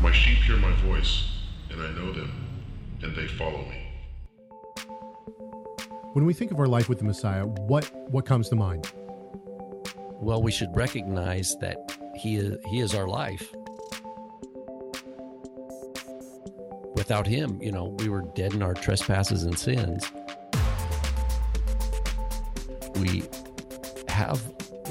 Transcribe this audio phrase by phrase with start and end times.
[0.00, 1.28] My sheep hear my voice,
[1.70, 2.30] and I know them,
[3.02, 3.84] and they follow me.
[6.12, 8.92] When we think of our life with the Messiah, what what comes to mind?
[10.20, 13.52] Well, we should recognize that he is he is our life.
[16.94, 20.08] Without him, you know, we were dead in our trespasses and sins.
[23.00, 23.24] We
[24.08, 24.40] have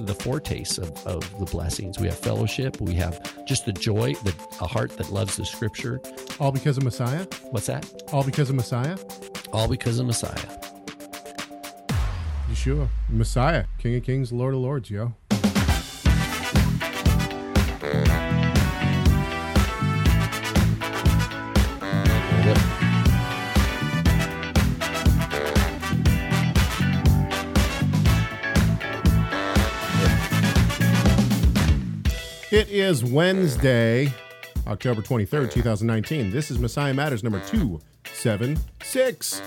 [0.05, 1.98] the foretaste of, of the blessings.
[1.98, 2.80] We have fellowship.
[2.82, 6.02] We have just the joy, the, a heart that loves the scripture.
[6.40, 7.26] All because of Messiah?
[7.52, 8.03] What's that?
[8.12, 8.98] All because of Messiah?
[9.53, 10.35] All because of Messiah.
[12.49, 15.13] Yeshua, Messiah, King of Kings, Lord of Lords, yo.
[32.88, 34.08] Is Wednesday,
[34.66, 36.32] October 23rd, 2019.
[36.32, 39.42] This is Messiah Matters number 276.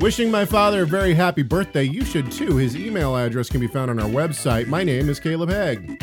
[0.00, 1.84] Wishing my father a very happy birthday.
[1.84, 2.56] You should too.
[2.56, 4.66] His email address can be found on our website.
[4.66, 6.02] My name is Caleb Hegg.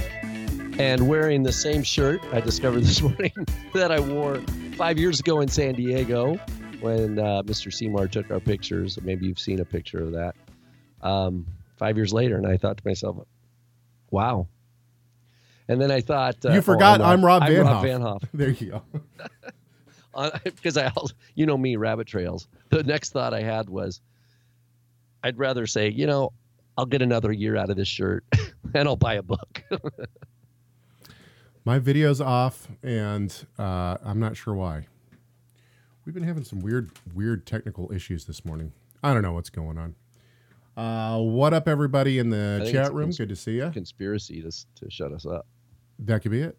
[0.80, 3.34] And wearing the same shirt I discovered this morning
[3.74, 4.40] that I wore
[4.78, 6.40] five years ago in San Diego
[6.80, 7.74] when uh, Mr.
[7.74, 8.98] Seymour took our pictures.
[9.02, 10.34] Maybe you've seen a picture of that.
[11.02, 13.18] Um, five years later, and I thought to myself,
[14.12, 14.48] wow,
[15.70, 17.84] and then I thought uh, you forgot oh, I'm, I'm, Rob, I'm Van Rob Hoff.
[17.84, 18.24] Van Hoff.
[18.34, 18.84] There you go.
[20.44, 20.92] Because I,
[21.36, 22.50] you know me, rabbit trails.
[22.72, 24.02] The next thought I had was,
[25.24, 26.34] I'd rather say, you know,
[26.78, 28.26] I'll get another year out of this shirt,
[28.74, 29.64] and I'll buy a book.
[31.64, 34.88] My video's off, and uh, I'm not sure why.
[36.06, 38.74] We've been having some weird, weird technical issues this morning.
[39.02, 39.96] I don't know what's going on.
[40.76, 43.12] Uh, what up, everybody in the chat room?
[43.12, 43.70] Good to see you.
[43.70, 44.52] Conspiracy to
[44.84, 45.46] to shut us up.
[46.00, 46.58] That could be it.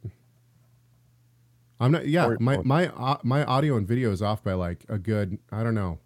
[1.81, 2.07] I'm not.
[2.07, 5.39] Yeah, my my uh, my audio and video is off by like a good.
[5.51, 5.99] I don't know,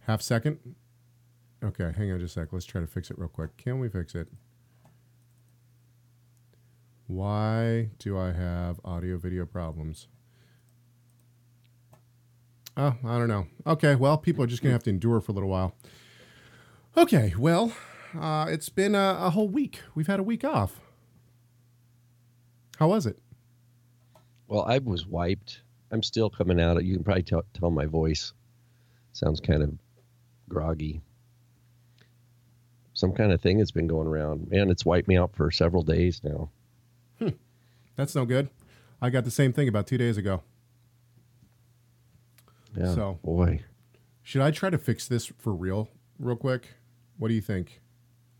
[0.00, 0.58] half second.
[1.62, 2.52] Okay, hang on just a sec.
[2.52, 3.56] Let's try to fix it real quick.
[3.56, 4.28] Can we fix it?
[7.06, 10.08] Why do I have audio video problems?
[12.76, 13.46] Oh, I don't know.
[13.66, 15.76] Okay, well, people are just gonna have to endure for a little while.
[16.96, 17.72] Okay, well,
[18.18, 19.80] uh, it's been a, a whole week.
[19.94, 20.80] We've had a week off.
[22.80, 23.18] How was it?
[24.48, 25.60] Well, I was wiped.
[25.92, 26.82] I'm still coming out.
[26.82, 28.32] You can probably tell, tell my voice
[29.12, 29.74] sounds kind of
[30.48, 31.02] groggy.
[32.94, 34.50] Some kind of thing has been going around.
[34.50, 36.48] Man, it's wiped me out for several days now.
[37.18, 37.28] Hmm.
[37.96, 38.48] That's no good.
[39.02, 40.42] I got the same thing about two days ago.
[42.76, 42.94] Yeah.
[42.94, 43.60] So, boy.
[44.22, 45.88] Should I try to fix this for real,
[46.18, 46.68] real quick?
[47.18, 47.80] What do you think?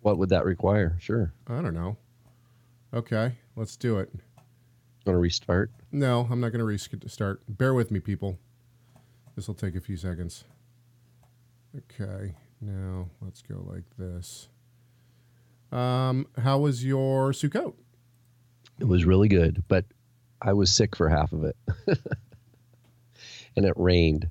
[0.01, 0.97] What would that require?
[0.99, 1.33] Sure.
[1.47, 1.99] I don't know.
[2.93, 4.11] Okay, let's do it.
[5.07, 5.71] Want to restart?
[5.93, 7.43] No, I'm not going to restart.
[7.49, 8.39] Bear with me, people.
[9.35, 10.45] This will take a few seconds.
[11.77, 14.49] Okay, now let's go like this.
[15.73, 17.75] Um, how was your Sukkot?
[18.79, 19.85] It was really good, but
[20.43, 21.57] I was sick for half of it,
[23.57, 24.29] and it rained.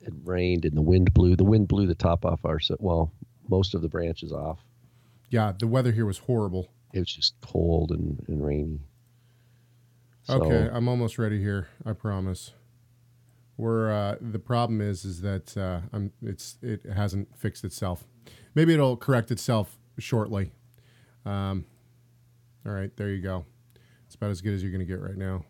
[0.00, 1.36] It rained, and the wind blew.
[1.36, 3.12] The wind blew the top off our well,
[3.48, 4.58] most of the branches off.
[5.30, 6.68] Yeah, the weather here was horrible.
[6.92, 8.80] It was just cold and, and rainy.
[10.32, 11.68] So, okay, I'm almost ready here.
[11.84, 12.52] I promise.
[13.56, 18.04] We're uh, the problem is is that uh, I'm it's it hasn't fixed itself.
[18.54, 20.52] Maybe it'll correct itself shortly.
[21.26, 21.66] Um,
[22.66, 23.44] all right, there you go.
[24.06, 25.44] It's about as good as you're going to get right now.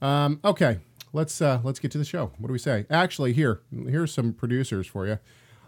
[0.00, 0.78] Um, okay,
[1.12, 2.32] let's uh, let's get to the show.
[2.38, 2.86] What do we say?
[2.90, 5.18] Actually, here here's some producers for you.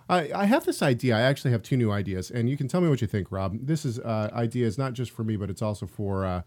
[0.09, 1.17] I, I have this idea.
[1.17, 3.67] I actually have two new ideas, and you can tell me what you think, Rob.
[3.67, 6.43] This is uh, ideas not just for me, but it's also for uh,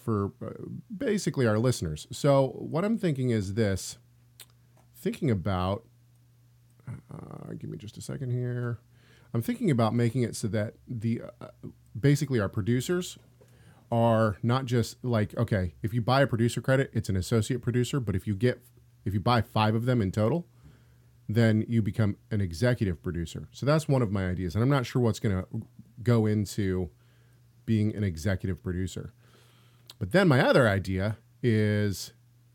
[0.00, 0.50] for uh,
[0.96, 2.06] basically our listeners.
[2.10, 3.98] So what I'm thinking is this:
[4.94, 5.84] thinking about.
[6.88, 8.80] Uh, give me just a second here.
[9.32, 11.48] I'm thinking about making it so that the uh,
[11.98, 13.16] basically our producers
[13.92, 18.00] are not just like okay, if you buy a producer credit, it's an associate producer,
[18.00, 18.60] but if you get
[19.04, 20.46] if you buy five of them in total,
[21.28, 23.48] then you become an executive producer.
[23.52, 25.46] So that's one of my ideas, and I'm not sure what's going to
[26.02, 26.90] go into
[27.66, 29.12] being an executive producer.
[30.00, 32.14] But then my other idea is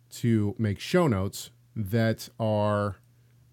[0.10, 2.98] to make show notes that are,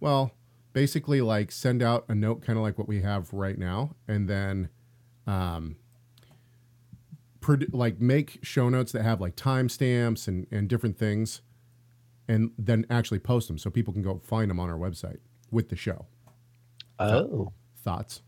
[0.00, 0.33] well,
[0.73, 4.29] basically like send out a note, kind of like what we have right now, and
[4.29, 4.71] then,
[5.27, 5.77] um,
[7.73, 11.43] like make show notes that have like timestamps and and different things,
[12.29, 15.19] and then actually post them so people can go find them on our website
[15.50, 16.06] with the show.
[16.99, 18.23] Oh, thoughts?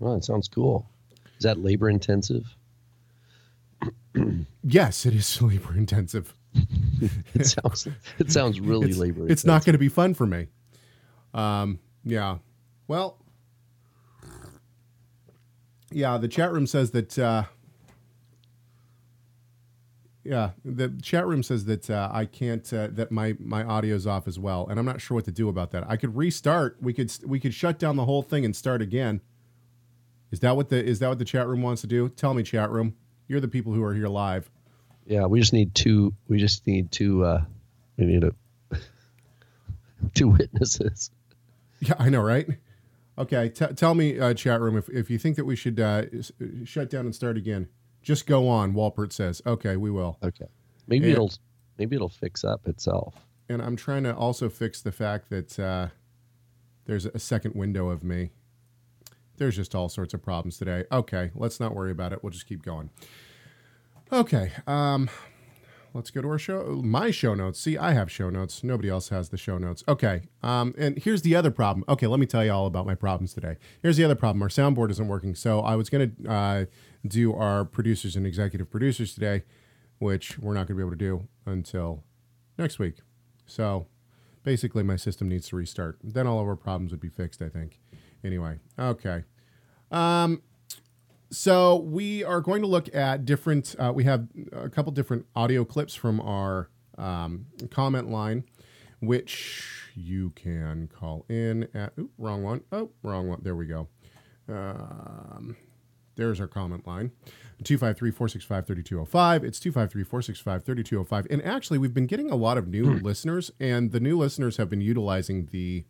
[0.00, 0.90] Well, it sounds cool.
[1.38, 2.55] Is that labor intensive?
[4.62, 6.34] Yes, it is labor intensive.
[7.34, 7.88] it sounds
[8.18, 9.28] it sounds really it's, labor.
[9.28, 10.48] It's not going to be fun for me.
[11.34, 12.38] Um, yeah.
[12.88, 13.18] Well,
[15.90, 16.18] yeah.
[16.18, 17.18] The chat room says that.
[17.18, 17.44] Uh,
[20.24, 22.70] yeah, the chat room says that uh, I can't.
[22.72, 25.48] Uh, that my my audio's off as well, and I'm not sure what to do
[25.48, 25.88] about that.
[25.88, 26.78] I could restart.
[26.80, 29.20] We could we could shut down the whole thing and start again.
[30.32, 32.08] Is that what the is that what the chat room wants to do?
[32.08, 32.96] Tell me, chat room.
[33.28, 34.50] You're the people who are here live.
[35.06, 36.14] Yeah, we just need two.
[36.28, 37.24] We just need two.
[37.24, 37.44] Uh,
[37.96, 38.34] we need a
[40.14, 41.10] two witnesses.
[41.80, 42.48] Yeah, I know, right?
[43.18, 46.02] Okay, t- tell me, uh, chat room, if if you think that we should uh,
[46.16, 46.32] s-
[46.64, 47.68] shut down and start again.
[48.02, 48.72] Just go on.
[48.74, 50.46] Walpert says, "Okay, we will." Okay,
[50.86, 51.14] maybe Yeah.
[51.14, 51.32] it'll
[51.78, 53.14] maybe it'll fix up itself.
[53.48, 55.88] And I'm trying to also fix the fact that uh,
[56.84, 58.30] there's a second window of me.
[59.36, 60.84] There's just all sorts of problems today.
[60.90, 62.22] Okay, let's not worry about it.
[62.22, 62.90] We'll just keep going.
[64.12, 65.10] Okay, um,
[65.94, 66.80] let's go to our show.
[66.84, 67.58] My show notes.
[67.58, 68.62] See, I have show notes.
[68.62, 69.82] Nobody else has the show notes.
[69.88, 71.84] Okay, um, and here's the other problem.
[71.88, 73.56] Okay, let me tell you all about my problems today.
[73.82, 74.42] Here's the other problem.
[74.42, 75.34] Our soundboard isn't working.
[75.34, 76.64] So I was to uh,
[77.06, 79.42] do our producers and executive producers today,
[79.98, 82.04] which we're not to be able to do until
[82.58, 82.98] next week.
[83.46, 83.86] So
[84.44, 85.98] basically, my system needs to restart.
[86.02, 87.80] Then all of our problems would be fixed, I think.
[88.26, 89.22] Anyway, okay.
[89.92, 90.42] Um,
[91.30, 93.76] so we are going to look at different.
[93.78, 96.68] Uh, we have a couple different audio clips from our
[96.98, 98.42] um, comment line,
[99.00, 101.92] which you can call in at.
[101.98, 102.62] Oop, wrong one.
[102.72, 103.40] Oh, wrong one.
[103.42, 103.86] There we go.
[104.48, 105.56] Um,
[106.16, 107.12] there's our comment line
[107.62, 109.44] 253 465 3205.
[109.44, 111.26] It's 253 465 3205.
[111.30, 114.68] And actually, we've been getting a lot of new listeners, and the new listeners have
[114.68, 115.84] been utilizing the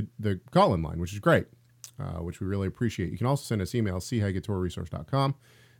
[0.00, 1.46] the, the call in line, which is great,
[1.98, 3.10] uh, which we really appreciate.
[3.10, 5.34] You can also send us email, chegg at torahresource.com,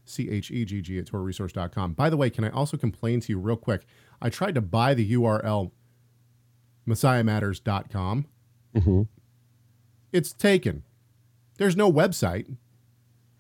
[0.05, 1.93] C H E G G at torahresource.com.
[1.95, 3.87] By the way, can I also complain to you real quick?
[4.23, 5.73] I tried to buy the URL
[6.89, 8.27] messiahmatters.com.
[8.75, 9.09] Mhm.
[10.13, 10.83] It's taken.
[11.59, 12.57] There's no website.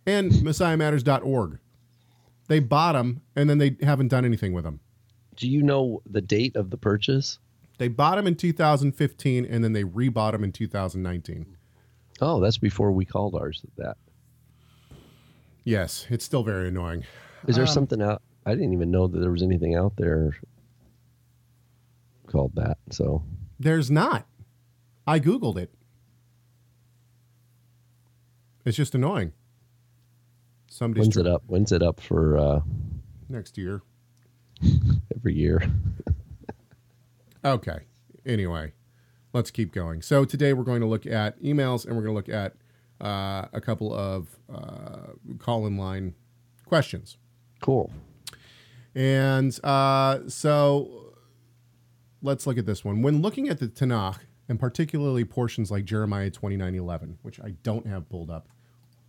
[0.06, 1.58] And messiahmatters.org.
[2.48, 4.80] They bought them and then they haven't done anything with them.
[5.36, 7.38] Do you know the date of the purchase?
[7.80, 11.56] They bought them in 2015 and then they rebought them in 2019.
[12.20, 13.64] Oh, that's before we called ours.
[13.78, 13.96] That
[15.64, 17.04] Yes, it's still very annoying.
[17.48, 18.20] is there Um, something out?
[18.44, 20.36] I didn't even know that there was anything out there
[22.26, 22.76] called that.
[22.90, 23.22] So
[23.58, 24.26] There's not.
[25.06, 25.72] I Googled it.
[28.66, 29.32] It's just annoying.
[30.68, 31.44] Somebody's when's tr- it up?
[31.46, 32.60] When's it up for uh,
[33.30, 33.80] next year.
[35.16, 35.62] every year?
[37.44, 37.80] Okay.
[38.26, 38.72] Anyway,
[39.32, 40.02] let's keep going.
[40.02, 42.54] So today we're going to look at emails and we're going to look at
[43.00, 46.14] uh, a couple of uh, call in line
[46.66, 47.16] questions.
[47.60, 47.92] Cool.
[48.94, 51.14] And uh, so
[52.22, 53.02] let's look at this one.
[53.02, 58.08] When looking at the Tanakh, and particularly portions like Jeremiah 29:11, which I don't have
[58.08, 58.48] pulled up,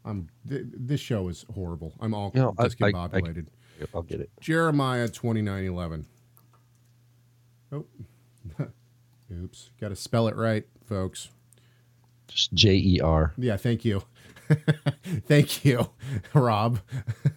[0.06, 1.94] I'm th- this show is horrible.
[2.00, 3.20] I'm all No, I- I- I-
[3.96, 4.30] I'll get it.
[4.40, 6.06] Jeremiah 29:11.
[7.72, 7.86] Oh.
[9.32, 9.72] Oops.
[9.80, 11.30] Got to spell it right, folks.
[12.28, 13.34] Just J E R.
[13.38, 14.04] Yeah, thank you.
[15.28, 15.90] thank you,
[16.34, 16.80] Rob.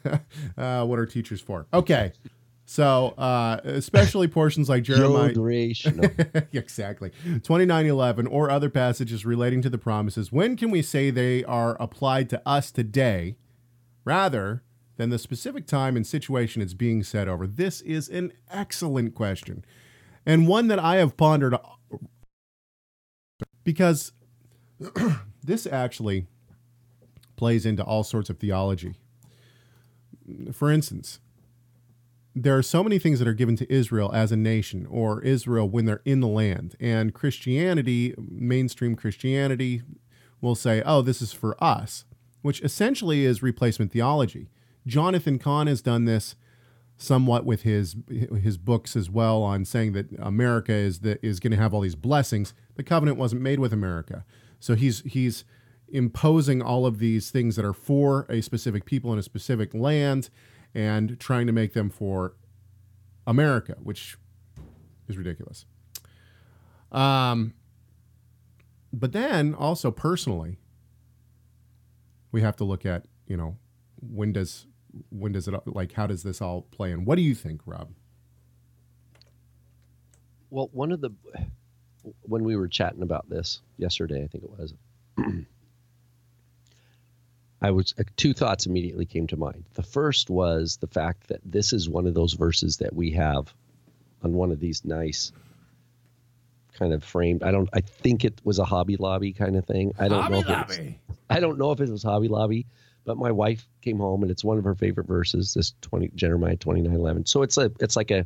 [0.58, 1.66] uh, what are teachers for?
[1.72, 2.12] Okay.
[2.66, 5.28] So, uh, especially portions like Jeremiah.
[5.28, 5.86] Yod Resh.
[5.86, 6.08] No.
[6.52, 7.10] exactly.
[7.24, 10.32] 2911 or other passages relating to the promises.
[10.32, 13.36] When can we say they are applied to us today
[14.04, 14.62] rather
[14.96, 17.46] than the specific time and situation it's being said over?
[17.46, 19.64] This is an excellent question
[20.26, 21.54] and one that I have pondered
[23.62, 24.12] because
[25.42, 26.26] this actually
[27.36, 28.94] plays into all sorts of theology.
[30.52, 31.20] For instance,
[32.34, 35.68] there are so many things that are given to Israel as a nation or Israel
[35.68, 36.74] when they're in the land.
[36.80, 39.82] And Christianity, mainstream Christianity,
[40.40, 42.04] will say, oh, this is for us,
[42.42, 44.48] which essentially is replacement theology.
[44.86, 46.34] Jonathan Cahn has done this
[46.96, 51.50] somewhat with his his books as well on saying that America is the, is going
[51.50, 52.54] to have all these blessings.
[52.76, 54.24] The covenant wasn't made with America.
[54.60, 55.44] So he's he's
[55.88, 60.30] imposing all of these things that are for a specific people in a specific land
[60.74, 62.34] and trying to make them for
[63.26, 64.16] America, which
[65.08, 65.66] is ridiculous.
[66.90, 67.54] Um,
[68.92, 70.58] but then also personally,
[72.32, 73.56] we have to look at you know
[74.00, 74.66] when does
[75.10, 77.04] when does it like how does this all play in?
[77.04, 77.90] What do you think, Rob?
[80.50, 81.10] Well, one of the
[82.22, 84.74] when we were chatting about this yesterday, I think it was.
[87.62, 89.64] I was uh, two thoughts immediately came to mind.
[89.74, 93.54] The first was the fact that this is one of those verses that we have
[94.22, 95.32] on one of these nice
[96.74, 97.42] kind of framed.
[97.42, 97.68] I don't.
[97.72, 99.92] I think it was a Hobby Lobby kind of thing.
[99.98, 100.40] I don't Hobby know.
[100.40, 102.66] If it was, I don't know if it was Hobby Lobby,
[103.04, 105.54] but my wife came home and it's one of her favorite verses.
[105.54, 107.26] This twenty Jeremiah twenty nine eleven.
[107.26, 108.24] So it's a it's like a,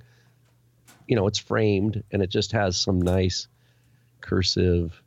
[1.07, 3.49] you know, it's framed and it just has some nice
[4.21, 5.01] cursive.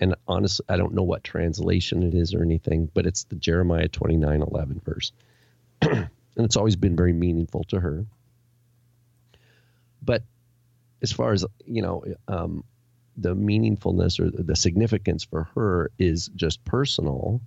[0.00, 3.88] And honestly, I don't know what translation it is or anything, but it's the Jeremiah
[3.88, 5.12] twenty nine eleven verse,
[5.82, 8.06] and it's always been very meaningful to her.
[10.00, 10.22] But
[11.02, 12.62] as far as you know, um,
[13.16, 17.40] the meaningfulness or the significance for her is just personal.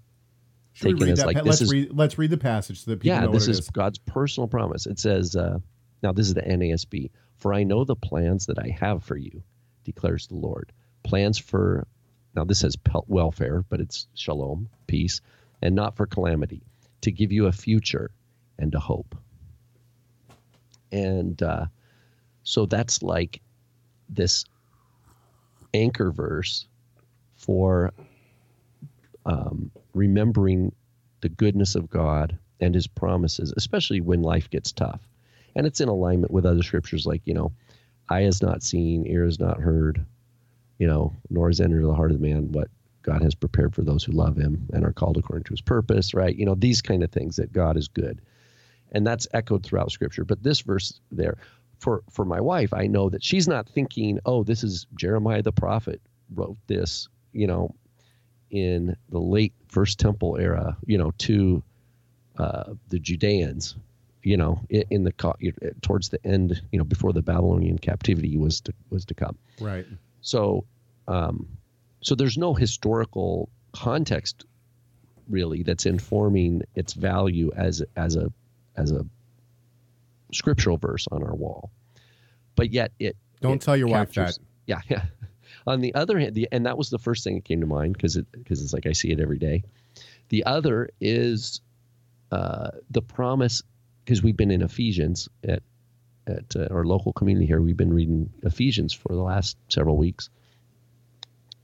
[0.74, 3.18] Should taken as like pa- let's is, read let's read the passage so that people
[3.18, 4.86] yeah, this is, is, God's personal promise.
[4.86, 5.60] It says, uh,
[6.02, 7.12] now this is the NASB.
[7.38, 9.44] For I know the plans that I have for you,
[9.84, 10.72] declares the Lord.
[11.04, 11.88] Plans for
[12.36, 15.22] now this says welfare, but it's shalom, peace,
[15.62, 16.62] and not for calamity,
[17.02, 18.12] to give you a future
[18.58, 19.16] and a hope.
[20.92, 21.66] And uh,
[22.44, 23.42] so that's like
[24.10, 24.46] this
[25.74, 26.68] anchor verse
[27.36, 27.92] for
[29.26, 30.74] um, remembering
[31.22, 35.02] the goodness of God and his promises, especially when life gets tough.
[35.56, 37.52] And it's in alignment with other scriptures like, you know,
[38.10, 40.06] eye has not seen, ear has not heard,
[40.78, 42.70] you know, nor has entered the heart of the man what
[43.04, 46.14] God has prepared for those who love him and are called according to his purpose,
[46.14, 46.36] right?
[46.36, 48.22] You know, these kind of things that God is good.
[48.92, 50.26] And that's echoed throughout scripture.
[50.26, 51.38] But this verse there,
[51.80, 55.52] for for my wife, I know that she's not thinking, "Oh, this is Jeremiah the
[55.52, 56.02] prophet
[56.34, 57.74] wrote this," you know,
[58.52, 61.64] in the late First Temple era, you know, to
[62.38, 63.76] uh, the Judeans,
[64.24, 65.14] you know, in the
[65.82, 69.38] towards the end, you know, before the Babylonian captivity was to was to come.
[69.60, 69.88] Right.
[70.22, 70.66] So,
[71.08, 71.48] um,
[72.02, 74.46] so there's no historical context
[75.30, 78.32] really that's informing its value as as a
[78.76, 79.06] as a
[80.34, 81.72] scriptural verse on our wall.
[82.56, 84.40] But yet it don't it tell your captures, wife that.
[84.68, 85.06] Yeah, yeah.
[85.68, 87.94] On the other hand, the, and that was the first thing that came to mind
[87.94, 89.64] because it because it's like I see it every day.
[90.30, 91.62] The other is
[92.32, 93.62] uh, the promise
[94.04, 95.62] because we've been in Ephesians at
[96.28, 97.62] at uh, our local community here.
[97.62, 100.30] We've been reading Ephesians for the last several weeks,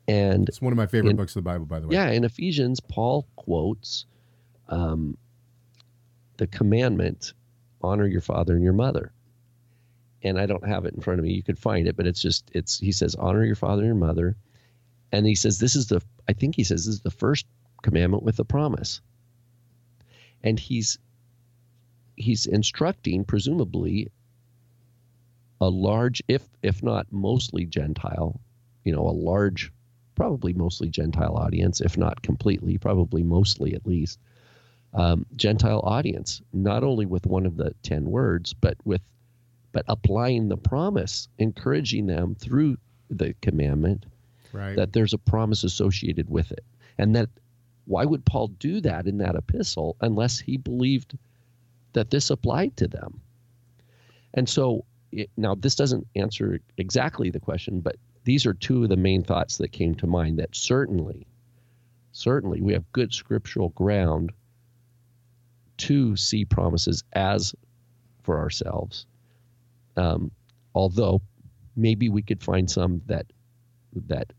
[0.08, 1.96] and it's one of my favorite in, books of the Bible, by the way.
[1.96, 4.06] Yeah, in Ephesians, Paul quotes
[4.70, 5.18] um,
[6.38, 7.34] the commandment
[7.82, 9.12] honor your father and your mother.
[10.24, 11.34] And I don't have it in front of me.
[11.34, 13.96] You could find it, but it's just it's he says honor your father and your
[13.96, 14.36] mother.
[15.12, 17.46] And he says this is the I think he says this is the first
[17.82, 19.02] commandment with a promise.
[20.44, 20.98] And he's
[22.16, 24.10] he's instructing presumably
[25.62, 28.40] a large if if not mostly gentile,
[28.84, 29.72] you know, a large
[30.16, 34.20] probably mostly gentile audience if not completely, probably mostly at least
[34.94, 39.02] um, Gentile audience, not only with one of the ten words, but with
[39.78, 42.76] but applying the promise, encouraging them through
[43.12, 44.08] the commandment
[44.52, 44.76] right.
[44.76, 46.66] that there's a promise associated with it,
[46.98, 47.30] and that
[47.86, 51.16] why would Paul do that in that epistle unless he believed
[51.94, 53.22] that this applied to them?
[54.34, 58.90] And so it, now this doesn't answer exactly the question, but these are two of
[58.90, 60.40] the main thoughts that came to mind.
[60.40, 61.28] That certainly,
[62.14, 64.32] certainly, we have good scriptural ground
[65.78, 67.54] to see promises as
[68.24, 69.06] for ourselves.
[69.98, 70.32] Um,
[70.74, 71.22] although
[71.76, 73.26] maybe we could find some that
[74.08, 74.34] that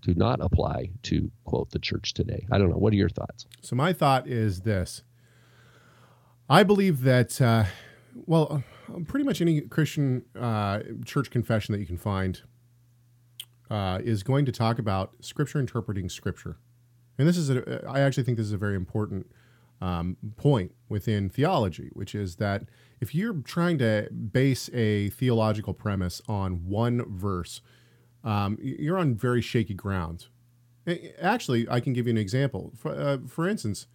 [0.00, 2.46] do not apply to quote the church today.
[2.50, 2.76] I don't know.
[2.76, 3.46] What are your thoughts?
[3.60, 5.02] So my thought is this:
[6.48, 7.64] I believe that, uh,
[8.26, 8.64] well,
[9.06, 12.42] pretty much any Christian uh, church confession that you can find
[13.70, 16.56] uh, is going to talk about Scripture interpreting Scripture,
[17.18, 19.26] and this is a, I actually think this is a very important
[19.82, 22.62] um, point within theology, which is that
[23.00, 27.60] if you're trying to base a theological premise on one verse,
[28.22, 30.26] um, you're on very shaky ground.
[31.20, 32.72] Actually, I can give you an example.
[32.76, 33.88] For, uh, for instance,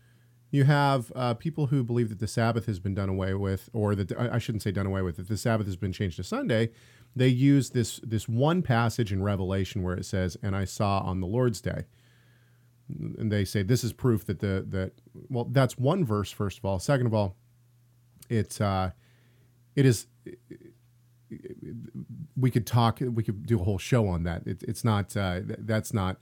[0.51, 3.95] you have uh, people who believe that the Sabbath has been done away with, or
[3.95, 6.71] that I shouldn't say done away with, that the Sabbath has been changed to Sunday.
[7.15, 11.21] They use this this one passage in Revelation where it says, "And I saw on
[11.21, 11.85] the Lord's day."
[12.89, 14.93] And they say this is proof that the that
[15.29, 16.79] well that's one verse first of all.
[16.79, 17.35] Second of all
[18.29, 18.91] it's uh
[19.75, 20.07] it is
[22.37, 24.47] we could talk we could do a whole show on that.
[24.47, 26.17] It, it's not uh, that's not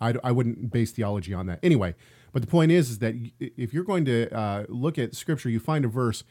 [0.00, 1.60] I, I wouldn't base theology on that.
[1.62, 1.94] Anyway
[2.32, 5.60] but the point is is that if you're going to uh, look at scripture you
[5.60, 6.24] find a verse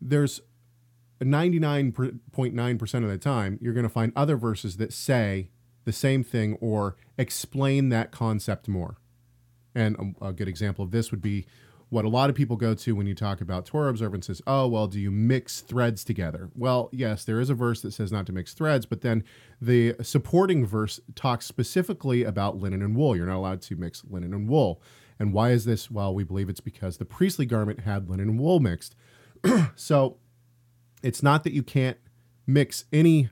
[0.00, 0.40] there's
[1.20, 5.50] 99.9% of the time you're going to find other verses that say
[5.90, 8.96] the same thing or explain that concept more.
[9.74, 11.46] And a, a good example of this would be
[11.88, 14.40] what a lot of people go to when you talk about Torah observances.
[14.46, 16.48] oh, well, do you mix threads together?
[16.54, 19.24] Well, yes, there is a verse that says not to mix threads, but then
[19.60, 23.16] the supporting verse talks specifically about linen and wool.
[23.16, 24.80] You're not allowed to mix linen and wool.
[25.18, 25.90] And why is this?
[25.90, 28.94] Well, we believe it's because the priestly garment had linen and wool mixed.
[29.74, 30.18] so
[31.02, 31.98] it's not that you can't
[32.46, 33.30] mix any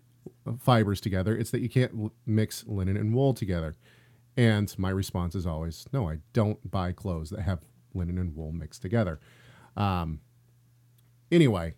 [0.57, 3.77] fibers together, it's that you can't l- mix linen and wool together.
[4.37, 7.61] And my response is always, no, I don't buy clothes that have
[7.95, 9.19] linen and wool mixed together.
[9.77, 10.21] Um,
[11.31, 11.75] anyway,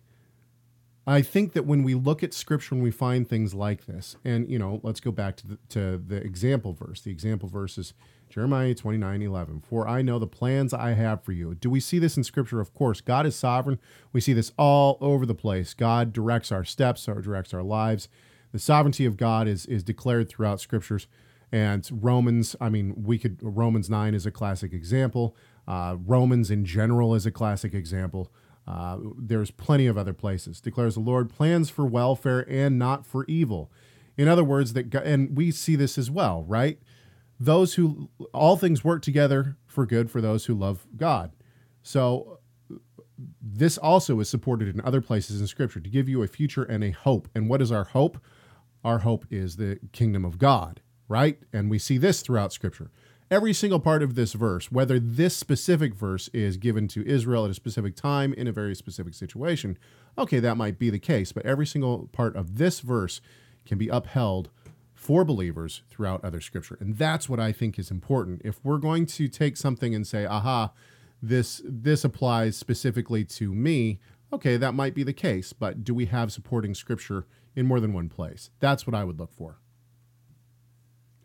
[1.07, 4.47] I think that when we look at scripture and we find things like this, and
[4.49, 7.01] you know, let's go back to the, to the example verse.
[7.01, 7.93] The example verse is
[8.29, 9.61] Jeremiah 29 11.
[9.61, 11.55] For I know the plans I have for you.
[11.55, 12.61] Do we see this in scripture?
[12.61, 13.01] Of course.
[13.01, 13.79] God is sovereign.
[14.13, 15.73] We see this all over the place.
[15.73, 18.07] God directs our steps, or directs our lives.
[18.51, 21.07] The sovereignty of God is, is declared throughout scriptures.
[21.51, 25.35] And Romans, I mean, we could, Romans 9 is a classic example.
[25.67, 28.31] Uh, Romans in general is a classic example.
[28.67, 30.61] Uh, there's plenty of other places.
[30.61, 33.71] Declares the Lord plans for welfare and not for evil.
[34.17, 36.79] In other words, that God, and we see this as well, right?
[37.39, 41.31] Those who all things work together for good for those who love God.
[41.81, 42.39] So
[43.41, 46.83] this also is supported in other places in Scripture to give you a future and
[46.83, 47.27] a hope.
[47.33, 48.19] And what is our hope?
[48.83, 51.39] Our hope is the kingdom of God right?
[51.51, 52.89] And we see this throughout Scripture.
[53.29, 57.51] Every single part of this verse, whether this specific verse is given to Israel at
[57.51, 59.77] a specific time in a very specific situation,
[60.17, 63.19] okay, that might be the case, but every single part of this verse
[63.65, 64.49] can be upheld
[64.93, 66.77] for believers throughout other scripture.
[66.79, 68.41] And that's what I think is important.
[68.45, 70.71] If we're going to take something and say, aha,
[71.21, 73.99] this this applies specifically to me,
[74.31, 77.93] okay, that might be the case, but do we have supporting scripture in more than
[77.93, 78.49] one place?
[78.59, 79.57] That's what I would look for.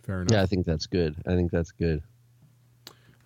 [0.03, 0.33] Fair enough.
[0.33, 1.17] Yeah, I think that's good.
[1.27, 2.03] I think that's good.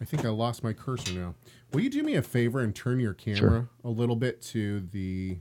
[0.01, 1.35] I think I lost my cursor now.
[1.73, 3.69] Will you do me a favor and turn your camera sure.
[3.85, 5.39] a little bit to the?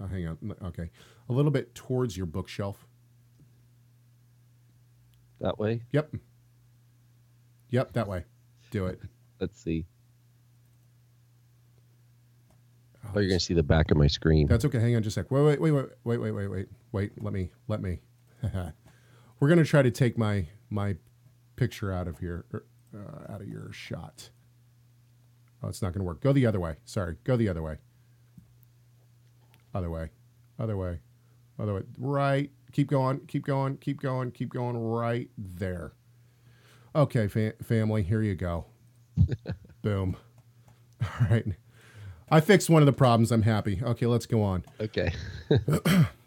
[0.00, 0.54] Oh, hang on.
[0.62, 0.90] Okay,
[1.28, 2.86] a little bit towards your bookshelf.
[5.40, 5.82] That way.
[5.92, 6.16] Yep.
[7.70, 8.24] Yep, that way.
[8.70, 9.00] Do it.
[9.40, 9.86] Let's see.
[13.14, 14.46] Oh, you're gonna see the back of my screen.
[14.48, 14.80] That's okay.
[14.80, 15.30] Hang on just a sec.
[15.30, 17.22] Wait, wait, wait, wait, wait, wait, wait, wait, wait.
[17.22, 18.00] Let me, let me.
[19.40, 20.96] We're gonna try to take my my
[21.56, 24.30] picture out of here, er, uh, out of your shot.
[25.62, 26.20] Oh, it's not going to work.
[26.20, 26.76] Go the other way.
[26.84, 27.16] Sorry.
[27.24, 27.78] Go the other way.
[29.74, 30.10] Other way.
[30.58, 31.00] Other way.
[31.58, 31.82] Other way.
[31.98, 32.50] Right.
[32.72, 33.20] Keep going.
[33.26, 33.76] Keep going.
[33.78, 34.30] Keep going.
[34.30, 34.76] Keep going.
[34.76, 35.92] Right there.
[36.94, 38.02] Okay, fa- family.
[38.02, 38.66] Here you go.
[39.82, 40.16] Boom.
[41.02, 41.44] All right.
[42.30, 43.32] I fixed one of the problems.
[43.32, 43.80] I'm happy.
[43.82, 44.64] Okay, let's go on.
[44.80, 45.12] Okay.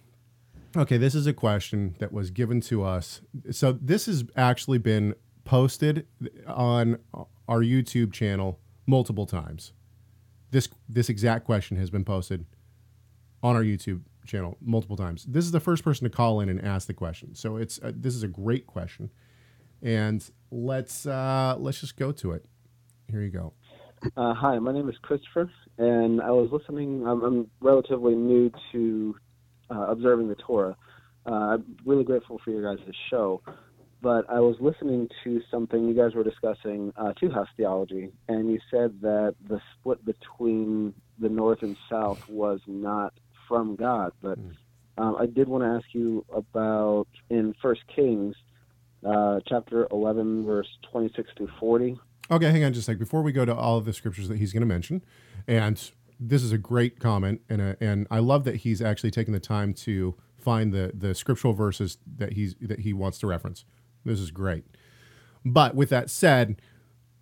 [0.75, 3.21] Okay, this is a question that was given to us.
[3.51, 6.07] So this has actually been posted
[6.47, 6.99] on
[7.47, 9.73] our YouTube channel multiple times.
[10.51, 12.45] This this exact question has been posted
[13.43, 15.25] on our YouTube channel multiple times.
[15.25, 17.35] This is the first person to call in and ask the question.
[17.35, 19.09] So it's uh, this is a great question.
[19.81, 22.45] And let's uh, let's just go to it.
[23.09, 23.53] Here you go.
[24.15, 27.05] Uh, hi, my name is Christopher, and I was listening.
[27.05, 29.15] I'm, I'm relatively new to
[29.71, 30.75] uh, observing the Torah.
[31.25, 33.41] Uh, I'm really grateful for your guys' show.
[34.01, 38.51] But I was listening to something you guys were discussing, uh, two house theology, and
[38.51, 43.13] you said that the split between the North and South was not
[43.47, 44.11] from God.
[44.19, 44.55] But mm.
[44.97, 48.35] um, I did want to ask you about in First Kings,
[49.07, 51.99] uh, chapter 11, verse 26 through 40.
[52.31, 52.97] Okay, hang on just a sec.
[52.97, 55.03] Before we go to all of the scriptures that he's going to mention,
[55.47, 59.33] and this is a great comment, and a, and I love that he's actually taken
[59.33, 63.65] the time to find the the scriptural verses that he's that he wants to reference.
[64.05, 64.63] This is great.
[65.43, 66.61] But with that said,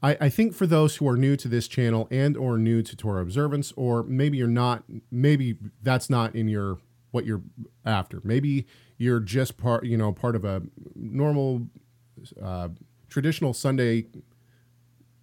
[0.03, 2.95] I, I think for those who are new to this channel and or new to
[2.95, 6.79] Torah observance, or maybe you're not, maybe that's not in your
[7.11, 7.41] what you're
[7.85, 8.21] after.
[8.23, 10.61] Maybe you're just part, you know, part of a
[10.95, 11.67] normal,
[12.41, 12.69] uh,
[13.09, 14.07] traditional Sunday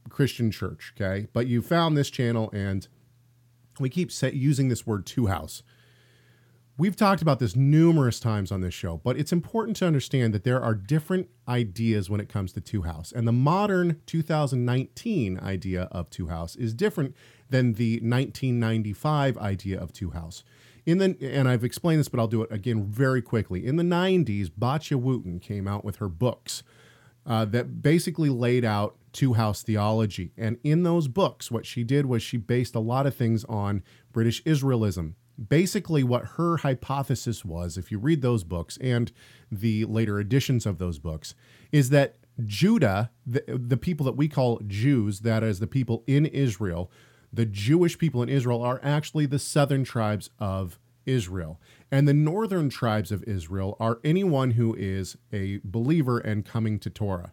[0.09, 0.95] Christian church.
[0.97, 2.89] Okay, but you found this channel and
[3.83, 5.63] we keep using this word two house.
[6.79, 10.45] We've talked about this numerous times on this show, but it's important to understand that
[10.45, 13.13] there are different ideas when it comes to two house.
[13.13, 17.17] And the modern 2019 idea of two house is different
[17.49, 20.45] than the 1995 idea of two house.
[20.85, 23.67] In the and I've explained this, but I'll do it again very quickly.
[23.67, 26.63] In the 90s, Batya Wootten came out with her books
[27.25, 30.33] uh, that basically laid out two house theology.
[30.37, 33.83] And in those books, what she did was she based a lot of things on
[34.13, 35.15] British Israelism.
[35.49, 39.13] Basically, what her hypothesis was, if you read those books and
[39.51, 41.35] the later editions of those books,
[41.73, 46.27] is that Judah, the, the people that we call Jews, that is, the people in
[46.27, 46.91] Israel,
[47.33, 51.61] the Jewish people in Israel are actually the southern tribes of Israel.
[51.91, 56.91] And the northern tribes of Israel are anyone who is a believer and coming to
[56.91, 57.33] Torah.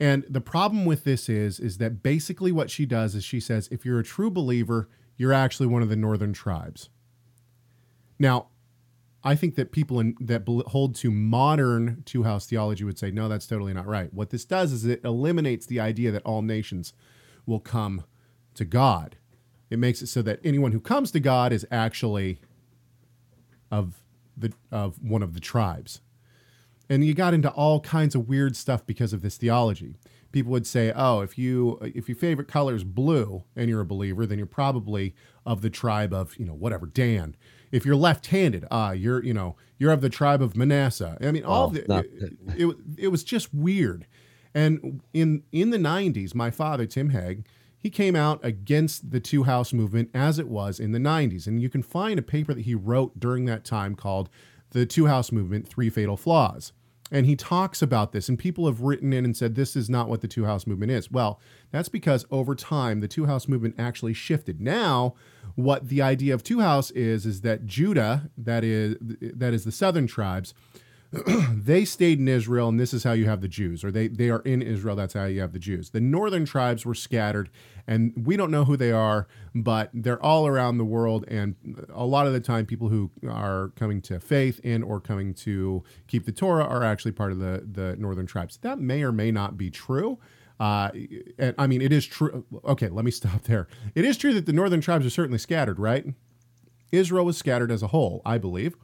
[0.00, 3.68] And the problem with this is is that basically what she does is she says
[3.70, 6.88] if you're a true believer, you're actually one of the northern tribes.
[8.18, 8.48] Now,
[9.22, 13.28] I think that people in, that hold to modern two house theology would say no,
[13.28, 14.12] that's totally not right.
[14.14, 16.94] What this does is it eliminates the idea that all nations
[17.44, 18.04] will come
[18.54, 19.16] to God.
[19.68, 22.40] It makes it so that anyone who comes to God is actually
[23.70, 24.02] of
[24.34, 26.00] the of one of the tribes
[26.90, 29.94] and you got into all kinds of weird stuff because of this theology.
[30.32, 33.86] People would say, "Oh, if you if your favorite color is blue and you're a
[33.86, 35.14] believer, then you're probably
[35.46, 37.36] of the tribe of you know whatever Dan.
[37.72, 41.16] If you're left-handed, ah, uh, you're you know you're of the tribe of Manasseh.
[41.20, 41.84] I mean, all the,
[42.20, 44.06] it, it, it was just weird.
[44.54, 47.46] And in in the '90s, my father Tim Hegg,
[47.80, 51.46] he came out against the two house movement as it was in the 90s.
[51.46, 54.28] And you can find a paper that he wrote during that time called
[54.70, 56.72] The Two House Movement Three Fatal Flaws.
[57.10, 60.08] And he talks about this, and people have written in and said this is not
[60.08, 61.10] what the two house movement is.
[61.10, 61.40] Well,
[61.72, 64.60] that's because over time the two house movement actually shifted.
[64.60, 65.14] Now,
[65.56, 69.72] what the idea of two house is is that Judah, that is that is the
[69.72, 70.54] southern tribes,
[71.54, 74.30] they stayed in Israel, and this is how you have the Jews, or they, they
[74.30, 75.90] are in Israel, that's how you have the Jews.
[75.90, 77.50] The northern tribes were scattered,
[77.86, 81.56] and we don't know who they are, but they're all around the world, and
[81.92, 85.82] a lot of the time, people who are coming to faith and or coming to
[86.06, 88.58] keep the Torah are actually part of the, the northern tribes.
[88.58, 90.18] That may or may not be true.
[90.60, 90.90] Uh,
[91.38, 92.44] and I mean, it is true.
[92.64, 93.66] Okay, let me stop there.
[93.96, 96.06] It is true that the northern tribes are certainly scattered, right?
[96.92, 98.76] Israel was scattered as a whole, I believe.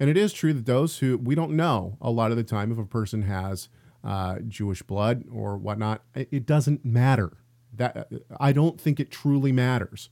[0.00, 2.70] And it is true that those who we don't know a lot of the time
[2.70, 3.68] if a person has
[4.04, 7.36] uh, Jewish blood or whatnot, it doesn't matter.
[7.74, 10.08] That I don't think it truly matters.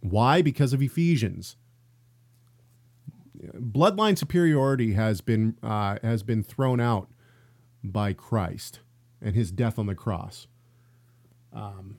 [0.00, 0.42] Why?
[0.42, 1.56] Because of Ephesians.
[3.54, 7.08] Bloodline superiority has been uh, has been thrown out
[7.84, 8.80] by Christ
[9.22, 10.48] and His death on the cross.
[11.52, 11.98] Um,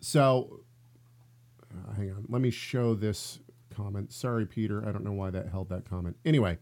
[0.00, 0.60] so,
[1.70, 2.26] uh, hang on.
[2.28, 3.40] Let me show this
[3.82, 4.12] comment.
[4.12, 4.86] Sorry, Peter.
[4.86, 6.16] I don't know why that held that comment.
[6.24, 6.58] Anyway,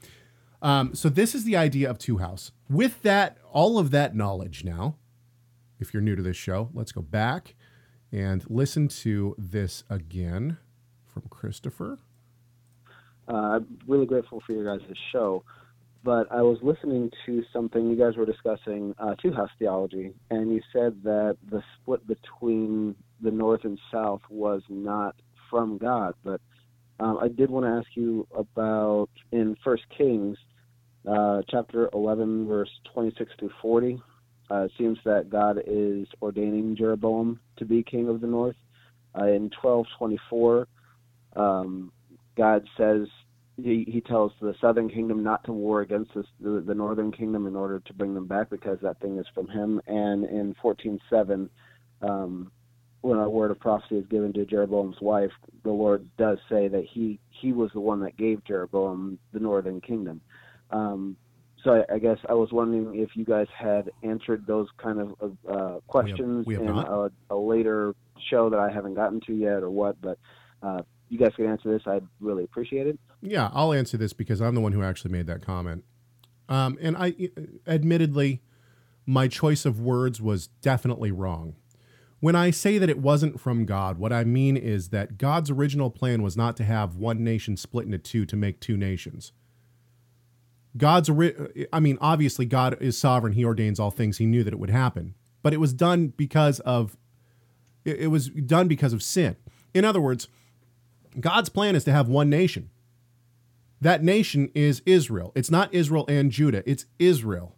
[0.62, 2.52] um, so this is the idea of two house.
[2.68, 4.96] With that, all of that knowledge now,
[5.78, 7.54] if you're new to this show, let's go back
[8.10, 10.58] and listen to this again
[11.06, 11.98] from Christopher.
[13.28, 15.44] Uh, I'm really grateful for your guys' show,
[16.02, 20.50] but I was listening to something you guys were discussing uh, two house theology, and
[20.52, 25.14] you said that the split between the North and South was not
[25.50, 26.40] from God, but
[27.00, 30.36] um, I did want to ask you about in First Kings,
[31.08, 34.00] uh, chapter 11, verse 26 to 40.
[34.50, 38.56] Uh, it seems that God is ordaining Jeroboam to be king of the north.
[39.18, 40.66] Uh, in 12:24,
[41.36, 41.92] um,
[42.36, 43.08] God says
[43.62, 47.46] he, he tells the southern kingdom not to war against this, the, the northern kingdom
[47.46, 49.80] in order to bring them back because that thing is from him.
[49.86, 51.48] And in 14:7,
[52.02, 52.50] um,
[53.00, 55.30] when a word of prophecy is given to Jeroboam's wife,
[55.62, 59.80] the Lord does say that he he was the one that gave Jeroboam the northern
[59.80, 60.20] kingdom.
[60.70, 61.16] Um,
[61.62, 65.36] so I, I, guess I was wondering if you guys had answered those kind of
[65.48, 67.94] uh, questions we have, we have in a, a, later
[68.30, 70.00] show that I haven't gotten to yet, or what.
[70.00, 70.18] But
[70.62, 71.82] uh, you guys can answer this.
[71.86, 72.98] I'd really appreciate it.
[73.20, 75.84] Yeah, I'll answer this because I'm the one who actually made that comment.
[76.48, 77.14] Um, and I,
[77.66, 78.42] admittedly,
[79.04, 81.56] my choice of words was definitely wrong.
[82.20, 85.90] When I say that it wasn't from God, what I mean is that God's original
[85.90, 89.32] plan was not to have one nation split into two to make two nations.
[90.76, 91.30] God's, uh,
[91.72, 93.34] I mean, obviously, God is sovereign.
[93.34, 94.18] He ordains all things.
[94.18, 95.14] He knew that it would happen.
[95.42, 96.96] But it was done because of,
[97.84, 99.36] it was done because of sin.
[99.72, 100.28] In other words,
[101.20, 102.70] God's plan is to have one nation.
[103.80, 105.32] That nation is Israel.
[105.34, 107.54] It's not Israel and Judah, it's Israel.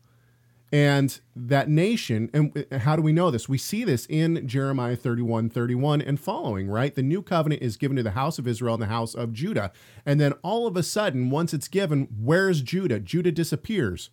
[0.72, 3.48] And that nation, and how do we know this?
[3.48, 6.94] We see this in Jeremiah 31 31 and following, right?
[6.94, 9.72] The new covenant is given to the house of Israel and the house of Judah.
[10.06, 13.00] And then all of a sudden, once it's given, where's Judah?
[13.00, 14.10] Judah disappears.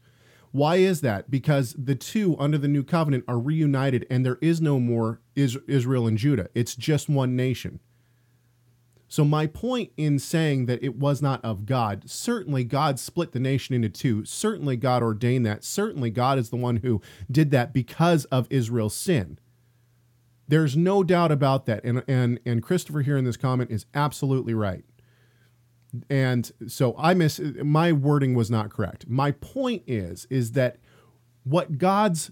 [0.51, 1.29] Why is that?
[1.29, 6.07] Because the two under the new covenant are reunited and there is no more Israel
[6.07, 6.49] and Judah.
[6.55, 7.79] It's just one nation.
[9.09, 13.39] So, my point in saying that it was not of God, certainly God split the
[13.39, 14.25] nation into two.
[14.25, 15.63] Certainly God ordained that.
[15.63, 19.39] Certainly God is the one who did that because of Israel's sin.
[20.47, 21.83] There's no doubt about that.
[21.83, 24.83] And, and, and Christopher here in this comment is absolutely right.
[26.09, 29.07] And so I miss my wording was not correct.
[29.07, 30.77] My point is is that
[31.43, 32.31] what God's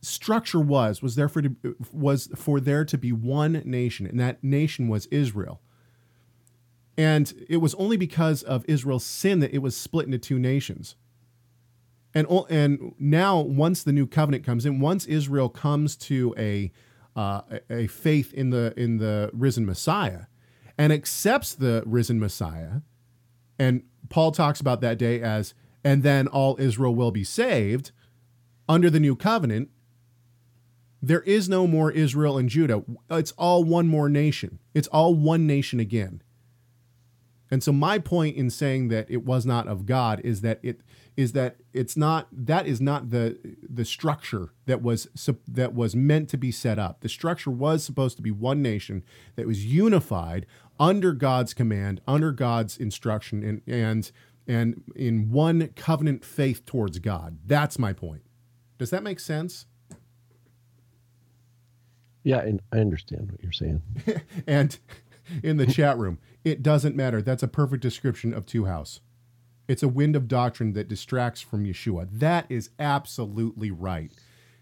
[0.00, 1.56] structure was was there for to,
[1.92, 5.60] was for there to be one nation, and that nation was Israel.
[6.98, 10.96] And it was only because of Israel's sin that it was split into two nations.
[12.14, 16.72] And and now, once the new covenant comes in, once Israel comes to a
[17.14, 20.22] uh, a faith in the in the risen Messiah,
[20.78, 22.80] and accepts the risen Messiah,
[23.58, 25.52] and Paul talks about that day as,
[25.84, 27.92] and then all Israel will be saved
[28.66, 29.68] under the new covenant.
[31.02, 32.82] There is no more Israel and Judah.
[33.10, 34.58] It's all one more nation.
[34.72, 36.22] It's all one nation again.
[37.50, 40.80] And so my point in saying that it was not of God is that it
[41.16, 45.08] is that it's not that is not the the structure that was
[45.46, 47.00] that was meant to be set up.
[47.00, 49.04] The structure was supposed to be one nation
[49.36, 50.46] that was unified
[50.78, 54.10] under God's command, under God's instruction and and
[54.46, 57.38] and in one covenant faith towards God.
[57.46, 58.22] That's my point.
[58.78, 59.66] Does that make sense?
[62.22, 63.82] Yeah, and I understand what you're saying.
[64.48, 64.76] and
[65.42, 67.22] in the chat room, it doesn't matter.
[67.22, 69.00] That's a perfect description of two house.
[69.68, 72.08] It's a wind of doctrine that distracts from Yeshua.
[72.12, 74.12] That is absolutely right.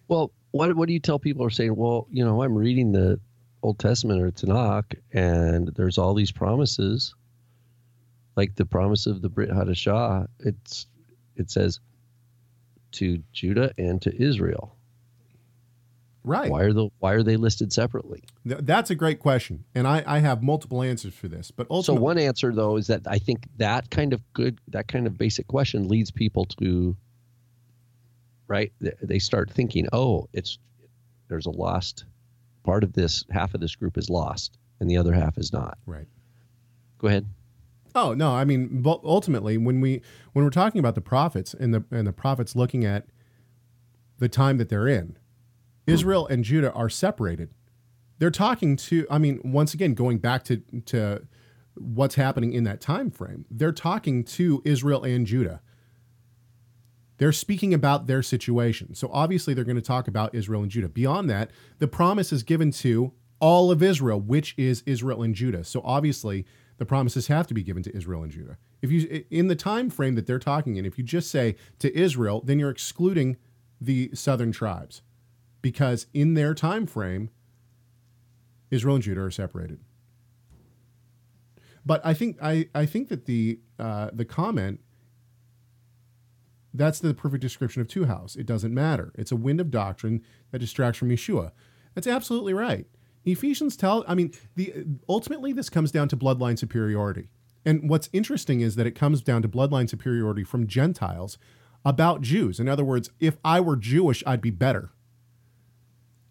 [0.09, 3.20] Well, what what do you tell people are saying, well, you know, I'm reading the
[3.62, 7.14] Old Testament or Tanakh, and there's all these promises,
[8.37, 10.27] like the promise of the Brit Hadashah.
[10.40, 10.87] It's
[11.37, 11.81] it says
[12.92, 14.73] to Judah and to Israel.
[16.26, 16.50] Right.
[16.50, 18.24] Why are the why are they listed separately?
[18.46, 21.50] That's a great question, and I, I have multiple answers for this.
[21.50, 24.88] But ultimately, so one answer though is that I think that kind of good that
[24.88, 26.96] kind of basic question leads people to
[28.48, 28.72] right.
[28.80, 30.58] They start thinking, oh, it's
[31.28, 32.06] there's a lost
[32.62, 33.26] part of this.
[33.30, 35.76] Half of this group is lost, and the other half is not.
[35.84, 36.08] Right.
[36.96, 37.26] Go ahead.
[37.94, 40.00] Oh no, I mean, ultimately, when we
[40.32, 43.08] when we're talking about the prophets and the and the prophets looking at
[44.18, 45.18] the time that they're in
[45.86, 47.50] Israel and Judah are separated.
[48.18, 51.26] They're talking to, I mean, once again, going back to, to
[51.74, 55.60] what's happening in that time frame, they're talking to Israel and Judah.
[57.18, 58.94] They're speaking about their situation.
[58.94, 60.88] So obviously, they're going to talk about Israel and Judah.
[60.88, 65.64] Beyond that, the promise is given to all of Israel, which is Israel and Judah.
[65.64, 66.44] So obviously,
[66.78, 68.58] the promises have to be given to Israel and Judah.
[68.82, 71.96] If you in the time frame that they're talking in, if you just say to
[71.96, 73.36] Israel, then you're excluding
[73.80, 75.02] the southern tribes
[75.64, 77.31] because in their time frame,
[78.70, 79.81] Israel and Judah are separated.
[81.87, 84.81] But I think I, I think that the uh, the comment
[86.74, 88.37] that's the perfect description of two house.
[88.37, 89.11] It doesn't matter.
[89.14, 91.53] It's a wind of doctrine that distracts from Yeshua.
[91.94, 92.87] That's absolutely right.
[93.24, 97.31] Ephesians tell I mean the ultimately this comes down to bloodline superiority.
[97.64, 101.38] And what's interesting is that it comes down to bloodline superiority from Gentiles
[101.87, 102.61] about Jews.
[102.61, 104.90] In other words, if I were Jewish, I'd be better.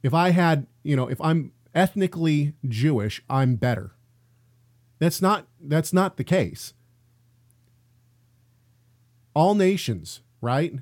[0.03, 3.95] If I had, you know, if I'm ethnically Jewish, I'm better.
[4.99, 6.73] That's not that's not the case.
[9.33, 10.75] All nations, right?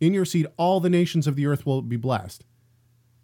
[0.00, 2.44] In your seed all the nations of the earth will be blessed.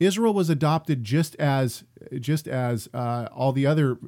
[0.01, 1.85] Israel was adopted just as
[2.19, 3.99] just as uh, all the other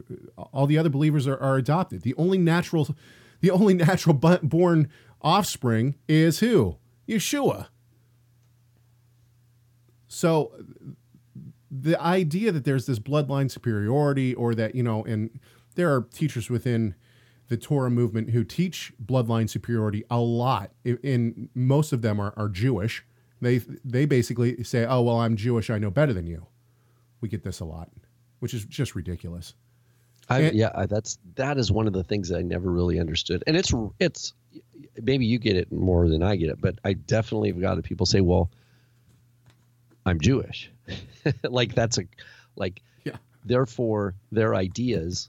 [0.53, 2.03] all the other believers are, are adopted.
[2.03, 2.89] The only natural
[3.41, 4.89] the only natural born
[5.21, 6.79] offspring is who?
[7.09, 7.69] Yeshua.
[10.09, 10.53] So
[11.81, 15.41] the idea that there's this bloodline superiority or that, you know, and
[15.75, 16.95] there are teachers within
[17.49, 20.71] the Torah movement who teach bloodline superiority a lot.
[20.85, 23.05] In most of them are, are Jewish.
[23.41, 25.69] They they basically say, "Oh well, I'm Jewish.
[25.69, 26.47] I know better than you."
[27.21, 27.91] We get this a lot,
[28.39, 29.55] which is just ridiculous.
[30.29, 33.45] I, and, yeah, that's that is one of the things that I never really understood,
[33.47, 34.33] and it's it's
[35.03, 38.07] maybe you get it more than I get it, but I definitely have got people
[38.07, 38.51] say, "Well,
[40.07, 40.71] I'm Jewish,"
[41.45, 42.05] like that's a
[42.57, 43.17] like yeah.
[43.45, 45.29] Therefore, their ideas.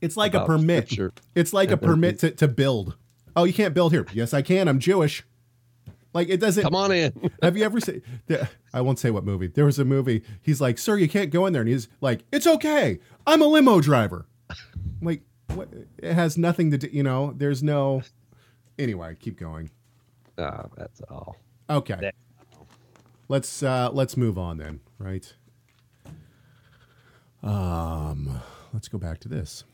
[0.00, 0.90] It's like a permit.
[0.90, 2.96] Scripture, it's like a permit to, to build.
[3.34, 4.06] Oh, you can't build here.
[4.12, 4.68] Yes, I can.
[4.68, 5.24] I'm Jewish.
[6.12, 6.62] Like it doesn't.
[6.62, 7.30] Come on in.
[7.42, 8.02] have you ever seen?
[8.72, 9.48] I won't say what movie.
[9.48, 10.22] There was a movie.
[10.42, 12.98] He's like, "Sir, you can't go in there," and he's like, "It's okay.
[13.26, 14.26] I'm a limo driver."
[15.02, 15.22] like,
[15.54, 15.68] what?
[15.98, 16.88] It has nothing to do.
[16.90, 18.02] You know, there's no.
[18.78, 19.70] Anyway, keep going.
[20.38, 21.36] Oh, that's all.
[21.68, 22.12] Okay
[23.28, 25.34] let's uh, let's move on then, right?
[27.42, 28.40] Um,
[28.72, 29.64] let's go back to this.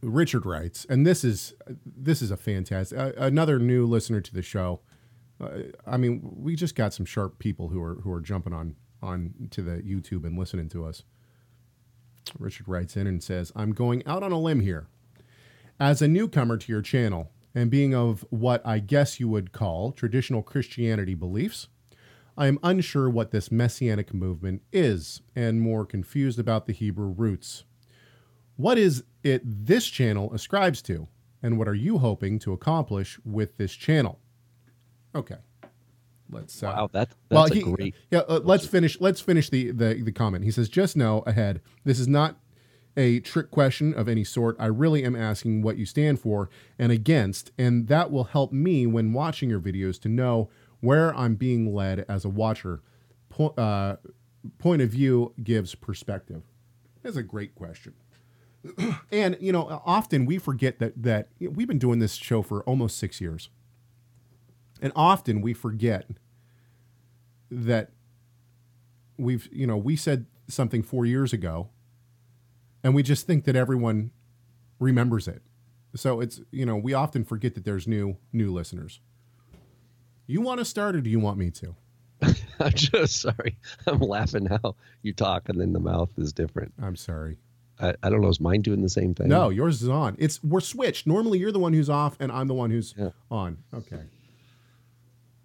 [0.00, 4.42] Richard writes, and this is this is a fantastic uh, another new listener to the
[4.42, 4.80] show.
[5.40, 5.48] Uh,
[5.86, 9.48] I mean, we just got some sharp people who are who are jumping on on
[9.50, 11.02] to the YouTube and listening to us.
[12.38, 14.86] Richard writes in and says, "I'm going out on a limb here.
[15.80, 19.90] As a newcomer to your channel, and being of what I guess you would call
[19.90, 21.66] traditional Christianity beliefs,
[22.36, 27.64] I am unsure what this messianic movement is and more confused about the Hebrew roots.
[28.54, 31.08] What is it this channel ascribes to,
[31.42, 34.20] and what are you hoping to accomplish with this channel?
[35.16, 35.38] Okay.
[36.30, 36.62] Let's.
[36.62, 37.96] Uh, wow, that, that's well, he, great.
[38.12, 39.00] Yeah, uh, let's finish.
[39.00, 40.44] Let's finish the, the the comment.
[40.44, 42.36] He says, "Just know ahead, this is not
[42.98, 44.56] a trick question of any sort.
[44.58, 48.86] I really am asking what you stand for and against, and that will help me
[48.86, 52.82] when watching your videos to know where I'm being led as a watcher.
[53.28, 53.96] Po- uh,
[54.58, 56.42] point of view gives perspective.
[57.02, 57.94] That's a great question.
[59.12, 62.98] and you know, often we forget that that we've been doing this show for almost
[62.98, 63.48] six years,
[64.82, 66.08] and often we forget
[67.50, 67.92] that
[69.16, 71.68] we've you know we said something four years ago,
[72.88, 74.12] and we just think that everyone
[74.78, 75.42] remembers it.
[75.94, 79.00] So it's you know we often forget that there's new new listeners.
[80.26, 81.76] You want to start, or do you want me to?
[82.60, 83.58] I'm just sorry.
[83.86, 86.72] I'm laughing how you talk, and then the mouth is different.
[86.82, 87.36] I'm sorry.
[87.78, 88.28] I, I don't know.
[88.28, 89.28] Is mine doing the same thing?
[89.28, 90.16] No, yours is on.
[90.18, 91.06] It's we're switched.
[91.06, 93.10] Normally, you're the one who's off, and I'm the one who's yeah.
[93.30, 93.58] on.
[93.74, 94.00] Okay.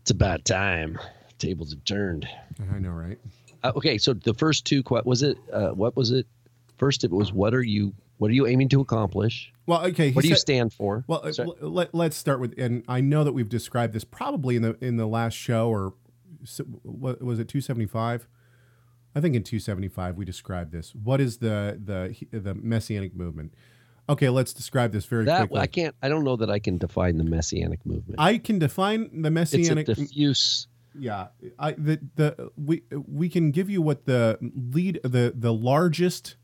[0.01, 0.97] It's about time.
[1.39, 2.25] Tables have turned.
[2.73, 3.19] I know, right?
[3.63, 5.37] Uh, okay, so the first two was it?
[5.51, 6.25] Uh, what was it?
[6.83, 9.53] First, it was what are you what are you aiming to accomplish?
[9.65, 10.11] Well, okay.
[10.11, 11.05] What do you stand for?
[11.07, 14.63] Well, uh, let, let's start with, and I know that we've described this probably in
[14.63, 15.93] the in the last show, or
[16.81, 18.27] what was it, two seventy five?
[19.15, 20.93] I think in two seventy five we described this.
[20.93, 23.53] What is the the the messianic movement?
[24.09, 25.61] Okay, let's describe this very that, quickly.
[25.61, 25.95] I can't.
[26.01, 28.19] I don't know that I can define the messianic movement.
[28.19, 29.87] I can define the messianic.
[29.87, 30.67] It's a diffuse.
[30.99, 36.35] Yeah, I the the we we can give you what the lead the the largest.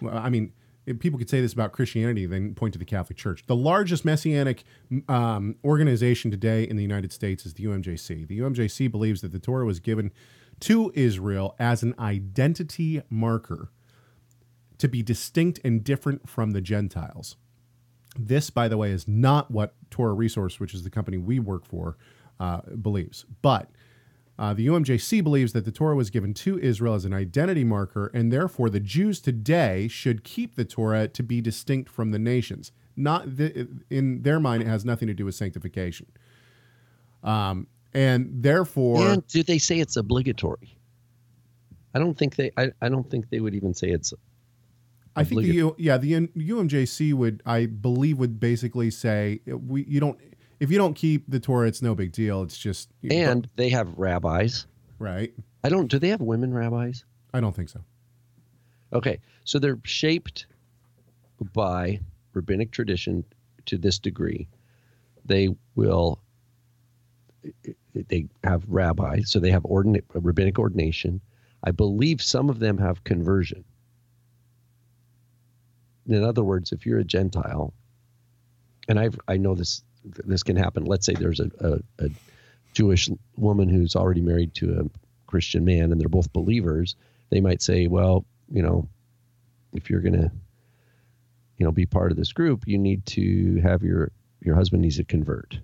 [0.00, 0.52] Well, I mean,
[0.98, 3.44] people could say this about Christianity, then point to the Catholic Church.
[3.46, 4.64] The largest messianic
[5.08, 8.26] um, organization today in the United States is the UMJC.
[8.26, 10.10] The UMJC believes that the Torah was given
[10.60, 13.70] to Israel as an identity marker
[14.78, 17.36] to be distinct and different from the Gentiles.
[18.18, 21.64] This, by the way, is not what Torah Resource, which is the company we work
[21.64, 21.96] for,
[22.40, 23.24] uh, believes.
[23.40, 23.70] But
[24.38, 28.10] uh, the UMJC believes that the Torah was given to Israel as an identity marker,
[28.14, 32.72] and therefore the Jews today should keep the Torah to be distinct from the nations.
[32.96, 36.06] Not the, in their mind, it has nothing to do with sanctification.
[37.22, 40.76] Um, and therefore, and do they say it's obligatory?
[41.94, 42.50] I don't think they.
[42.56, 44.14] I, I don't think they would even say it's.
[45.14, 50.18] I think the yeah the UMJC would I believe would basically say we you don't
[50.62, 52.42] if you don't keep the Torah, it's no big deal.
[52.42, 54.68] It's just and they have rabbis,
[55.00, 55.34] right?
[55.64, 55.88] I don't.
[55.88, 57.04] Do they have women rabbis?
[57.34, 57.80] I don't think so.
[58.92, 60.46] Okay, so they're shaped
[61.52, 61.98] by
[62.32, 63.24] rabbinic tradition
[63.66, 64.46] to this degree.
[65.24, 66.20] They will.
[67.92, 71.20] They have rabbis, so they have ordin- rabbinic ordination.
[71.64, 73.64] I believe some of them have conversion.
[76.06, 77.74] In other words, if you're a Gentile,
[78.86, 80.84] and I I know this this can happen.
[80.84, 82.10] Let's say there's a, a, a
[82.72, 86.96] Jewish woman who's already married to a Christian man and they're both believers.
[87.30, 88.88] They might say, well, you know,
[89.72, 90.30] if you're going to,
[91.56, 94.10] you know, be part of this group, you need to have your,
[94.40, 95.58] your husband needs to convert.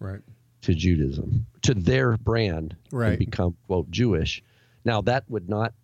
[0.00, 0.20] Right.
[0.62, 3.10] To Judaism, to their brand, right.
[3.10, 4.44] and become quote Jewish.
[4.84, 5.74] Now that would not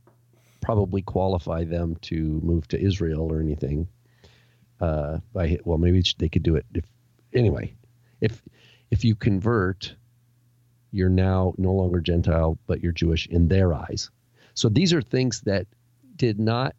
[0.61, 3.89] probably qualify them to move to Israel or anything.
[4.81, 6.85] Uh, by well, maybe they could do it if
[7.33, 7.75] anyway
[8.21, 8.43] if
[8.91, 9.95] if you convert,
[10.91, 14.11] you're now no longer Gentile, but you're Jewish in their eyes.
[14.55, 15.67] So these are things that
[16.17, 16.75] did not.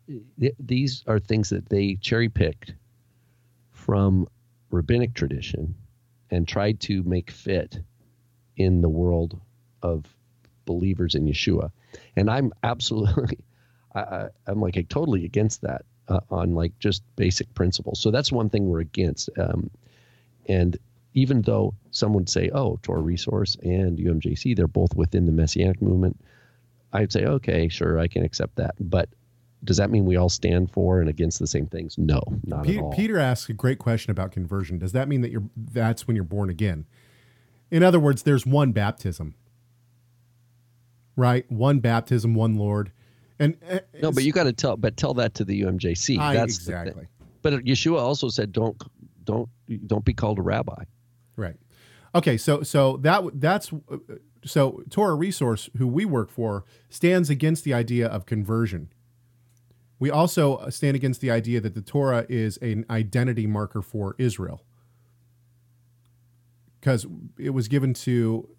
[0.60, 2.74] These are things that they cherry picked
[3.72, 4.28] from
[4.72, 5.76] rabbinic tradition
[6.30, 7.80] and tried to make fit
[8.58, 9.40] in the world
[9.82, 10.06] of
[10.66, 11.72] believers in Yeshua.
[12.16, 13.40] And I'm absolutely,
[13.96, 18.00] I, am like totally against that uh, on like just basic principles.
[18.00, 19.30] So that's one thing we're against.
[19.38, 19.70] Um,
[20.48, 20.78] and
[21.14, 25.82] even though some would say, oh, Torah Resource and UMJC, they're both within the Messianic
[25.82, 26.20] movement,
[26.94, 28.76] I'd say, okay, sure, I can accept that.
[28.80, 29.10] But
[29.64, 31.98] does that mean we all stand for and against the same things?
[31.98, 32.94] No, not Peter, at all.
[32.94, 34.78] Peter asks a great question about conversion.
[34.78, 36.86] Does that mean that you're that's when you're born again?
[37.72, 39.36] In other words, there's one baptism,
[41.16, 41.50] right?
[41.52, 42.92] One baptism, one Lord.
[43.38, 46.20] And uh, no, but you got to tell, but tell that to the UMJC.
[46.20, 47.08] I, that's exactly.
[47.42, 48.82] But Yeshua also said, don't,
[49.24, 49.50] don't,
[49.88, 50.84] don't be called a rabbi.
[51.40, 51.58] Right.
[52.16, 52.38] Okay.
[52.38, 53.72] So so that that's
[54.46, 58.90] so Torah Resource, who we work for, stands against the idea of conversion.
[60.00, 64.62] We also stand against the idea that the Torah is an identity marker for Israel.
[66.80, 67.06] because
[67.38, 68.50] it was given to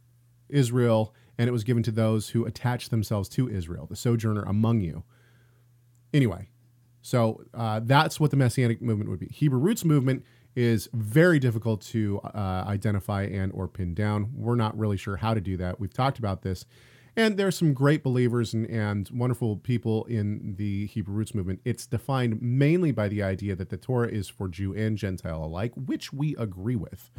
[0.49, 4.81] Israel and it was given to those who attach themselves to Israel, the sojourner among
[4.83, 5.05] you.
[6.15, 6.49] Anyway,
[7.03, 9.29] so uh, that's what the Messianic movement would be.
[9.29, 10.25] Hebrew roots movement
[10.57, 14.31] is very difficult to uh, identify and or pin down.
[14.35, 15.79] We're not really sure how to do that.
[15.79, 16.67] We've talked about this,
[17.17, 21.61] and there's some great believers and, and wonderful people in the Hebrew roots movement.
[21.65, 25.73] It's defined mainly by the idea that the Torah is for Jew and Gentile alike,
[25.75, 27.11] which we agree with.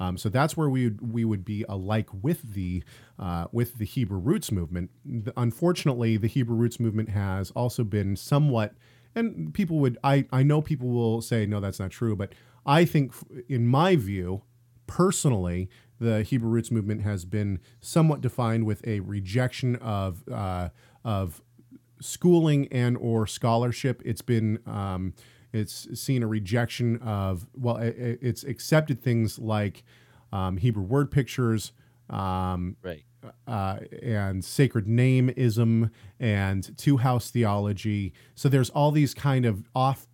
[0.00, 2.84] Um, so that's where we would, we would be alike with the
[3.18, 4.90] uh, with the Hebrew roots movement.
[5.04, 8.74] The, unfortunately, the Hebrew roots movement has also been somewhat,
[9.14, 12.32] and people would I I know people will say no, that's not true, but
[12.68, 13.14] I think,
[13.48, 14.42] in my view,
[14.86, 20.68] personally, the Hebrew roots movement has been somewhat defined with a rejection of uh,
[21.02, 21.42] of
[22.00, 24.02] schooling and or scholarship.
[24.04, 25.14] It's been um,
[25.52, 29.82] it's seen a rejection of well, it, it's accepted things like
[30.30, 31.72] um, Hebrew word pictures,
[32.10, 33.02] um, right,
[33.46, 35.90] uh, and sacred nameism
[36.20, 38.12] and two house theology.
[38.34, 40.06] So there's all these kind of off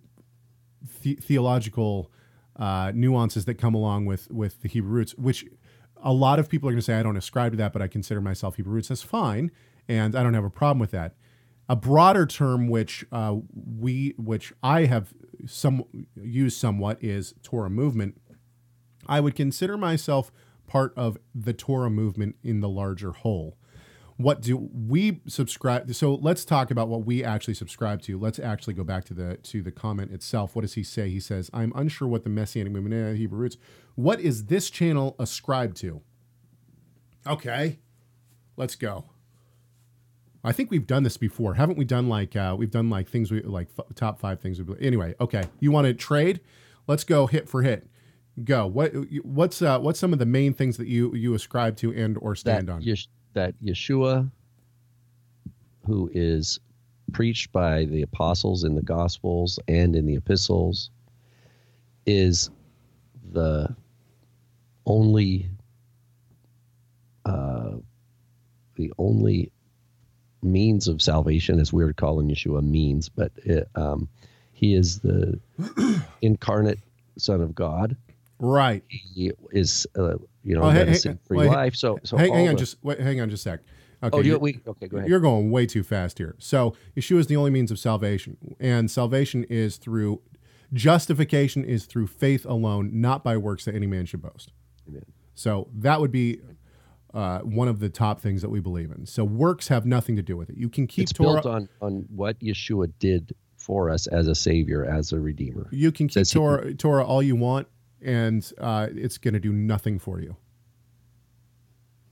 [1.03, 2.13] the- theological
[2.57, 5.45] uh, nuances that come along with with the Hebrew roots, which
[6.03, 7.89] a lot of people are going to say I don't ascribe to that, but I
[7.89, 8.89] consider myself Hebrew roots.
[8.89, 9.51] That's fine,
[9.89, 11.15] and I don't have a problem with that.
[11.69, 15.15] A broader term, which uh, we, which I have
[15.47, 15.85] some
[16.15, 18.21] used somewhat, is Torah movement.
[19.07, 20.31] I would consider myself
[20.67, 23.57] part of the Torah movement in the larger whole
[24.17, 28.19] what do we subscribe so let's talk about what we actually subscribe to.
[28.19, 30.55] Let's actually go back to the to the comment itself.
[30.55, 31.11] What does he say?
[31.11, 33.57] He says i'm unsure what the messianic movement is hebrew roots
[33.95, 36.03] what is this channel ascribed to?
[37.27, 37.79] Okay
[38.57, 39.05] let's go.
[40.43, 41.55] I think we've done this before.
[41.55, 44.61] Haven't we done like uh, we've done like things we like f- top five things
[44.61, 45.45] we, anyway okay.
[45.61, 46.41] You want to trade?
[46.87, 47.89] Let's go hit for hit.
[48.43, 48.67] Go.
[48.67, 48.93] What
[49.23, 52.35] what's uh what's some of the main things that you you ascribe to and or
[52.35, 52.83] stand that on
[53.35, 54.31] that Yeshua,
[55.87, 56.59] who is
[57.13, 60.91] preached by the apostles in the Gospels and in the epistles,
[62.07, 62.51] is
[63.33, 63.75] the
[64.87, 65.49] only
[67.25, 67.73] uh,
[68.77, 69.51] the only
[70.43, 74.09] means of salvation, as we're calling Yeshua means, but it, um,
[74.53, 75.41] he is the
[76.23, 76.79] incarnate
[77.17, 77.97] Son of God.
[78.45, 81.75] Right He is, uh, you know, Oh, hey, hey, wait, life.
[81.75, 83.61] So, so hang, hang on the- just wait, hang on just a sec
[84.03, 85.09] okay Oh, you, you're, we, okay, go ahead.
[85.09, 88.91] you're going way too fast here so yeshua is the only means of salvation and
[88.91, 90.21] salvation is through
[90.73, 94.53] justification is through faith alone not by works that any man should boast
[94.89, 95.05] Amen.
[95.35, 96.41] so that would be
[97.15, 100.23] uh, one of the top things that we believe in so works have nothing to
[100.23, 103.89] do with it you can keep it's torah built on on what Yeshua did for
[103.89, 105.67] us as a savior, as a redeemer.
[105.71, 107.67] you can keep torah, torah all you want
[108.05, 110.37] and uh, it's going to do nothing for you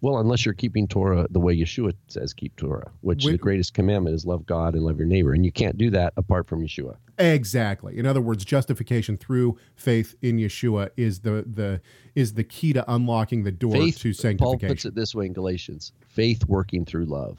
[0.00, 3.72] Well, unless you're keeping Torah the way Yeshua says keep Torah, which Wait- the greatest
[3.74, 6.60] commandment is love God and love your neighbor, and you can't do that apart from
[6.60, 6.96] Yeshua.
[7.18, 7.96] Exactly.
[7.98, 11.80] In other words, justification through faith in Yeshua is the the
[12.16, 13.98] is the key to unlocking the door Faith.
[14.00, 14.38] to sanctification.
[14.38, 17.38] Paul puts it this way in Galatians: faith working through love.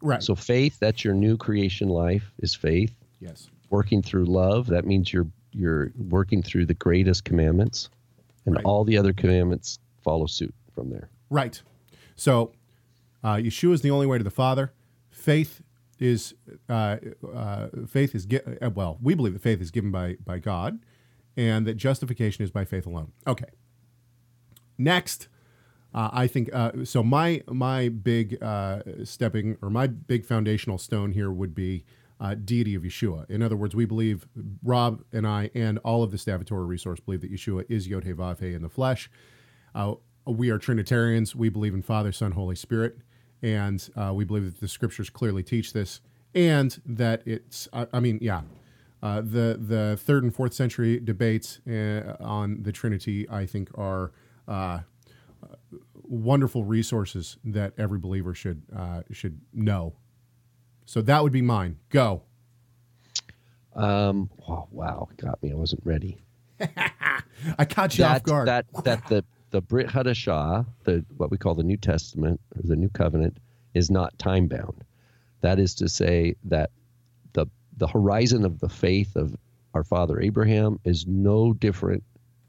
[0.00, 0.22] right.
[0.22, 2.94] So faith, that's your new creation life, is faith.
[3.20, 3.48] yes.
[3.68, 5.26] Working through love, that means you're
[5.56, 7.88] you're working through the greatest commandments,
[8.44, 8.64] and Right.
[8.64, 11.08] all the other commandments follow suit from there.
[11.30, 11.60] Right.
[12.14, 12.52] So,
[13.24, 14.72] uh, Yeshua is the only way to the Father.
[15.10, 15.62] Faith
[15.98, 16.34] is
[16.68, 16.98] uh,
[17.34, 20.78] uh, faith is gi- uh, well, we believe that faith is given by by God,
[21.36, 23.12] and that justification is by faith alone.
[23.26, 23.46] Okay.
[24.78, 25.28] Next,
[25.94, 27.02] uh, I think uh, so.
[27.02, 31.84] My my big uh, stepping or my big foundational stone here would be
[32.20, 33.28] uh, deity of Yeshua.
[33.30, 34.26] In other words, we believe
[34.62, 37.88] Rob and I and all of the staff at Torah Resource believe that Yeshua is
[37.88, 39.10] Yod Vav in the flesh.
[39.74, 39.94] Uh,
[40.26, 41.36] we are Trinitarians.
[41.36, 42.98] We believe in Father, Son, Holy Spirit,
[43.42, 46.00] and uh, we believe that the Scriptures clearly teach this,
[46.34, 47.68] and that it's.
[47.72, 48.42] I, I mean, yeah,
[49.02, 54.12] uh, the the third and fourth century debates uh, on the Trinity, I think, are
[54.48, 54.80] uh,
[56.02, 59.94] wonderful resources that every believer should uh, should know.
[60.86, 61.76] So that would be mine.
[61.90, 62.22] Go.
[63.74, 65.52] Um, oh, wow, got me.
[65.52, 66.18] I wasn't ready.
[67.58, 68.48] I caught you off guard.
[68.48, 72.76] That that the the Brit Hadashah, the what we call the New Testament or the
[72.76, 73.36] New Covenant,
[73.74, 74.84] is not time bound.
[75.42, 76.70] That is to say that
[77.34, 79.36] the the horizon of the faith of
[79.74, 82.02] our father Abraham is no different.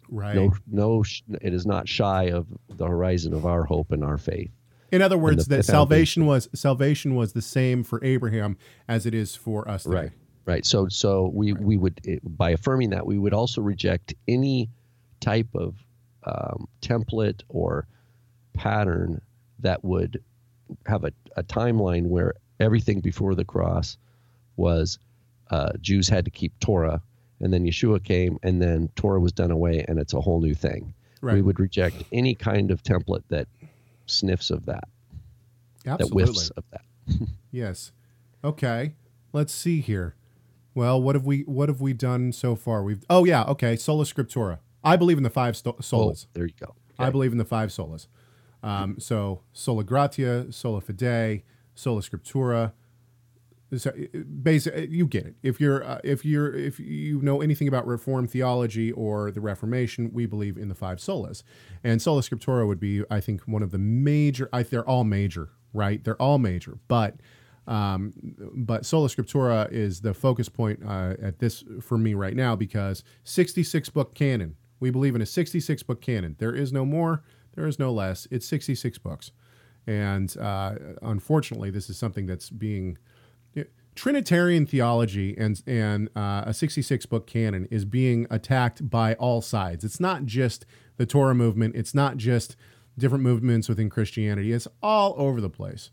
[0.09, 0.35] right.
[0.35, 1.03] No, no,
[1.41, 4.51] it is not shy of the horizon of our hope and our faith.
[4.91, 8.57] In other words, the- that the salvation was salvation was the same for Abraham
[8.88, 9.95] as it is for us today.
[9.95, 10.11] Right.
[10.45, 10.65] Right.
[10.65, 14.69] So so we we would by affirming that we would also reject any
[15.19, 15.75] type of
[16.23, 17.88] um, template or
[18.53, 19.21] pattern
[19.59, 20.21] that would
[20.85, 23.97] have a, a timeline where everything before the cross
[24.57, 24.99] was
[25.49, 27.01] uh, Jews had to keep Torah,
[27.39, 30.53] and then Yeshua came, and then Torah was done away, and it's a whole new
[30.53, 30.93] thing.
[31.21, 31.35] Right.
[31.35, 33.47] We would reject any kind of template that
[34.08, 34.86] sniffs of that,
[35.86, 36.82] that whiffs of that.
[37.51, 37.91] Yes.
[38.43, 38.93] Okay.
[39.34, 40.16] Let's see here.
[40.76, 42.84] Well, what have we what have we done so far?
[42.84, 44.60] We've Oh yeah, okay, sola scriptura.
[44.84, 46.28] I believe in the five sto- Oh, solas.
[46.34, 46.76] there you go.
[46.99, 48.08] I believe in the five solas.
[48.64, 51.43] Um, so sola gratia, sola fide,
[51.76, 52.74] sola scriptura.
[53.76, 53.91] So,
[54.41, 55.36] basic, you get it.
[55.43, 60.11] If you're uh, if you're if you know anything about Reformed theology or the Reformation,
[60.13, 61.43] we believe in the five solas,
[61.84, 64.47] and sola scriptura would be, I think, one of the major.
[64.53, 66.01] I, they're all major, right?
[66.01, 67.15] They're all major, but
[67.68, 68.13] um,
[68.55, 73.03] but sola scriptura is the focus point uh, at this for me right now because
[73.26, 74.55] 66 book canon.
[74.80, 76.38] We believe in a 66 book canon.
[76.39, 77.24] There is no more.
[77.55, 78.28] There is no less.
[78.32, 79.32] It's 66 books,
[79.86, 82.97] and uh, unfortunately, this is something that's being
[83.97, 89.83] Trinitarian theology and and uh, a 66 book canon is being attacked by all sides.
[89.83, 90.67] It's not just
[90.97, 91.75] the Torah movement.
[91.75, 92.55] It's not just
[92.97, 94.53] different movements within Christianity.
[94.53, 95.89] It's all over the place.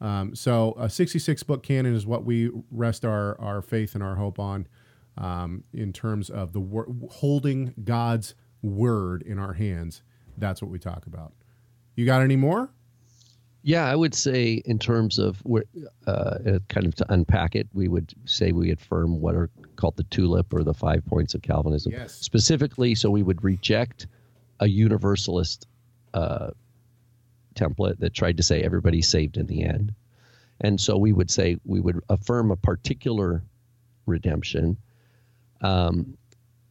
[0.00, 4.16] Um, so a 66 book canon is what we rest our our faith and our
[4.16, 4.66] hope on
[5.16, 10.02] um, in terms of the wor- holding God's word in our hands.
[10.36, 11.32] That's what we talk about.
[11.94, 12.72] You got any more?
[13.66, 15.64] Yeah, I would say in terms of where,
[16.06, 19.96] uh, uh, kind of to unpack it, we would say we affirm what are called
[19.96, 21.90] the tulip or the five points of Calvinism.
[21.92, 22.12] Yes.
[22.12, 24.06] Specifically, so we would reject
[24.60, 25.66] a universalist
[26.12, 26.50] uh,
[27.54, 29.94] template that tried to say everybody's saved in the end,
[30.60, 33.42] and so we would say we would affirm a particular
[34.04, 34.76] redemption.
[35.62, 36.18] Um,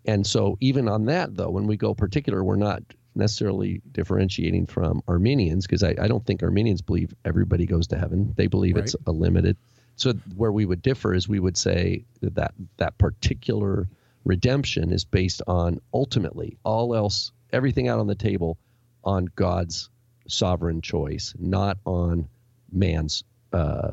[0.06, 2.84] and so even on that, though, when we go particular, we're not
[3.16, 8.34] necessarily differentiating from Arminians because I, I don't think Arminians believe everybody goes to heaven.
[8.36, 9.58] They believe it's a limited.
[9.96, 13.88] So where we would differ is we would say that that particular
[14.26, 18.58] redemption is based on ultimately all else, everything out on the table,
[19.04, 19.90] on God's
[20.28, 22.28] sovereign choice, not on
[22.72, 23.92] man's uh,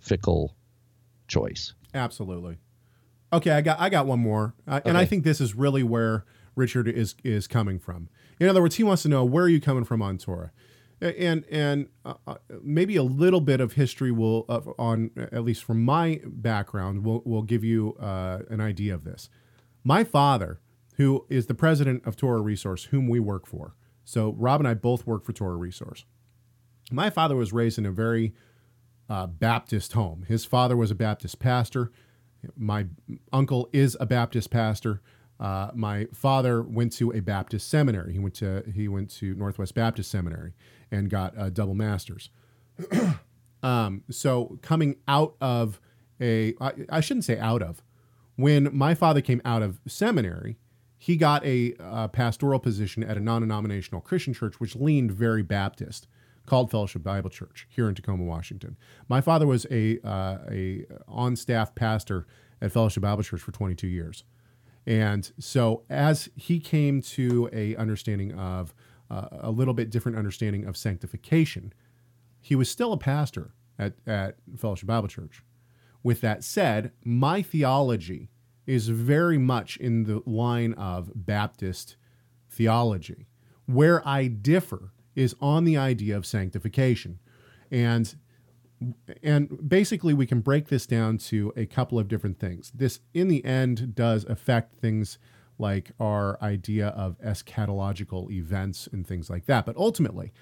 [0.00, 0.54] fickle
[1.28, 1.74] choice.
[1.94, 2.56] Absolutely.
[3.32, 6.24] Okay, I got I got one more, uh, and I think this is really where
[6.54, 8.08] Richard is is coming from.
[8.38, 10.52] In other words, he wants to know where are you coming from on Torah,
[11.00, 15.64] and and uh, uh, maybe a little bit of history will uh, on at least
[15.64, 19.30] from my background will will give you uh, an idea of this.
[19.84, 20.60] My father,
[20.96, 23.74] who is the president of Torah Resource, whom we work for,
[24.04, 26.04] so Rob and I both work for Torah Resource.
[26.90, 28.34] My father was raised in a very
[29.08, 30.24] uh, Baptist home.
[30.28, 31.90] His father was a Baptist pastor.
[32.56, 32.86] My
[33.32, 35.02] uncle is a Baptist pastor.
[35.38, 38.12] Uh, my father went to a Baptist seminary.
[38.12, 40.54] He went to he went to Northwest Baptist Seminary
[40.90, 42.30] and got a double masters.
[43.62, 45.80] um, so coming out of
[46.20, 47.82] a I, I shouldn't say out of
[48.36, 50.56] when my father came out of seminary,
[50.98, 56.06] he got a uh, pastoral position at a non-denominational Christian church which leaned very Baptist
[56.46, 58.76] called Fellowship Bible Church here in Tacoma, Washington.
[59.08, 62.26] My father was a uh, a on-staff pastor
[62.62, 64.24] at Fellowship Bible Church for 22 years.
[64.86, 68.72] And so as he came to a understanding of
[69.10, 71.72] uh, a little bit different understanding of sanctification,
[72.40, 75.42] he was still a pastor at, at Fellowship Bible Church.
[76.02, 78.30] With that said, my theology
[78.66, 81.96] is very much in the line of Baptist
[82.48, 83.26] theology.
[83.66, 87.18] Where I differ is on the idea of sanctification.
[87.70, 88.14] And
[89.22, 92.72] and basically we can break this down to a couple of different things.
[92.74, 95.18] This in the end does affect things
[95.58, 99.64] like our idea of eschatological events and things like that.
[99.64, 100.32] But ultimately,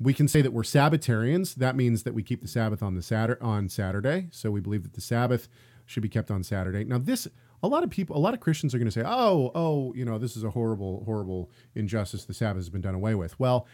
[0.00, 1.54] we can say that we're Sabbatarians.
[1.54, 4.28] That means that we keep the Sabbath on the Saturday on Saturday.
[4.30, 5.48] So we believe that the Sabbath
[5.84, 6.84] should be kept on Saturday.
[6.84, 7.28] Now, this
[7.62, 10.04] a lot of people, a lot of Christians are going to say, "Oh, oh, you
[10.04, 12.24] know, this is a horrible, horrible injustice.
[12.24, 13.66] The Sabbath has been done away with." Well,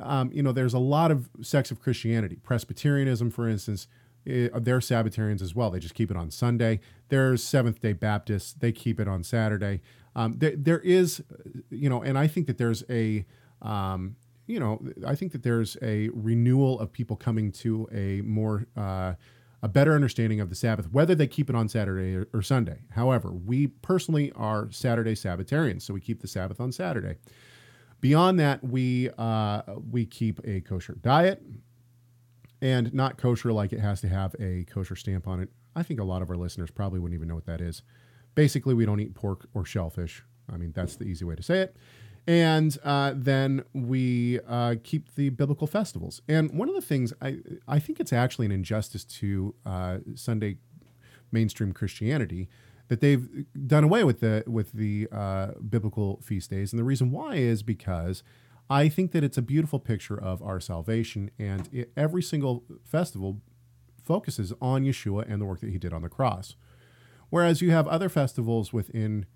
[0.00, 2.36] um, you know, there's a lot of sects of Christianity.
[2.42, 3.88] Presbyterianism, for instance,
[4.26, 5.70] eh, they're Sabbatarians as well.
[5.70, 6.80] They just keep it on Sunday.
[7.08, 8.52] There's Seventh Day Baptists.
[8.52, 9.82] They keep it on Saturday.
[10.14, 11.22] Um, there, there is,
[11.70, 13.26] you know, and I think that there's a,
[13.60, 14.16] um,
[14.46, 19.14] you know, I think that there's a renewal of people coming to a more, uh,
[19.62, 22.80] a better understanding of the Sabbath, whether they keep it on Saturday or, or Sunday.
[22.90, 27.16] However, we personally are Saturday Sabbatarians, so we keep the Sabbath on Saturday.
[28.00, 31.42] Beyond that, we uh, we keep a kosher diet,
[32.60, 35.48] and not kosher like it has to have a kosher stamp on it.
[35.74, 37.82] I think a lot of our listeners probably wouldn't even know what that is.
[38.34, 40.22] Basically, we don't eat pork or shellfish.
[40.52, 41.76] I mean, that's the easy way to say it.
[42.26, 46.22] and uh, then we uh, keep the biblical festivals.
[46.28, 47.38] And one of the things I
[47.68, 50.58] I think it's actually an injustice to uh, Sunday
[51.32, 52.48] mainstream Christianity
[52.88, 57.10] that they've done away with the with the uh, biblical feast days, and the reason
[57.10, 58.22] why is because
[58.68, 63.40] I think that it's a beautiful picture of our salvation, and it, every single festival
[64.02, 66.56] focuses on Yeshua and the work that he did on the cross.
[67.28, 69.26] Whereas you have other festivals within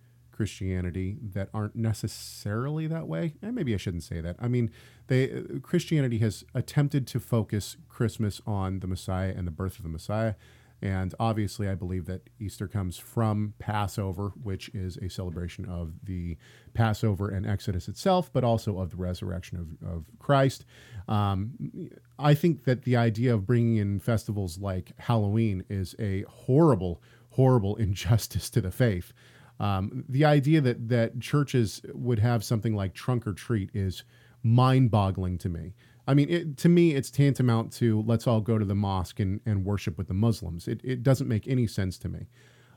[0.40, 3.34] Christianity that aren't necessarily that way.
[3.42, 4.36] And maybe I shouldn't say that.
[4.38, 4.70] I mean,
[5.08, 9.90] they Christianity has attempted to focus Christmas on the Messiah and the birth of the
[9.90, 10.34] Messiah.
[10.82, 16.38] And obviously, I believe that Easter comes from Passover, which is a celebration of the
[16.72, 20.64] Passover and Exodus itself, but also of the resurrection of, of Christ.
[21.06, 27.02] Um, I think that the idea of bringing in festivals like Halloween is a horrible,
[27.30, 29.12] horrible injustice to the faith.
[29.58, 34.04] Um, the idea that that churches would have something like trunk or treat is
[34.42, 35.74] mind-boggling to me.
[36.10, 39.40] I mean, it, to me, it's tantamount to let's all go to the mosque and,
[39.46, 40.66] and worship with the Muslims.
[40.66, 42.26] It, it doesn't make any sense to me.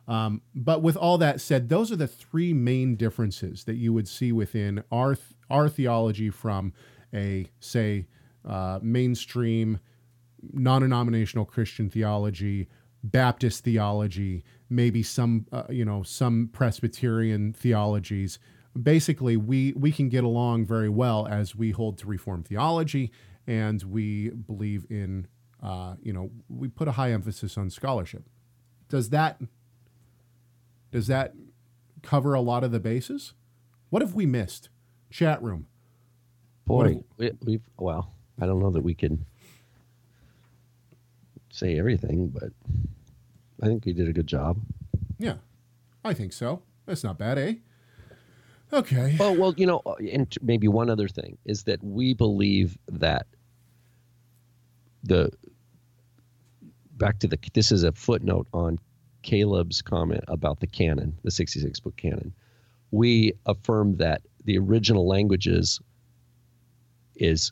[0.07, 4.07] Um, but with all that said, those are the three main differences that you would
[4.07, 5.17] see within our
[5.49, 6.73] our theology from
[7.11, 8.05] a say
[8.47, 9.79] uh, mainstream
[10.51, 12.67] non-denominational Christian theology,
[13.03, 18.37] Baptist theology, maybe some uh, you know some Presbyterian theologies.
[18.81, 23.11] Basically, we we can get along very well as we hold to reform theology,
[23.45, 25.27] and we believe in
[25.61, 28.23] uh, you know we put a high emphasis on scholarship.
[28.89, 29.39] Does that
[30.91, 31.33] does that
[32.01, 33.33] cover a lot of the bases?
[33.89, 34.69] What have we missed?
[35.11, 35.67] Chat room.
[36.65, 39.25] Boy, we, we've well, I don't know that we can
[41.51, 42.51] say everything, but
[43.61, 44.59] I think we did a good job.
[45.19, 45.35] Yeah,
[46.03, 46.63] I think so.
[46.85, 47.55] That's not bad, eh?
[48.73, 49.15] Okay.
[49.19, 53.27] Oh well, you know, and maybe one other thing is that we believe that
[55.03, 55.31] the
[56.97, 58.79] back to the this is a footnote on
[59.21, 62.33] Caleb's comment about the canon, the 66 book canon.
[62.91, 65.79] We affirm that the original languages
[67.15, 67.51] is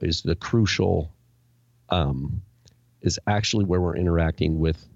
[0.00, 1.12] is the crucial
[1.90, 2.42] um,
[3.02, 4.88] is actually where we're interacting with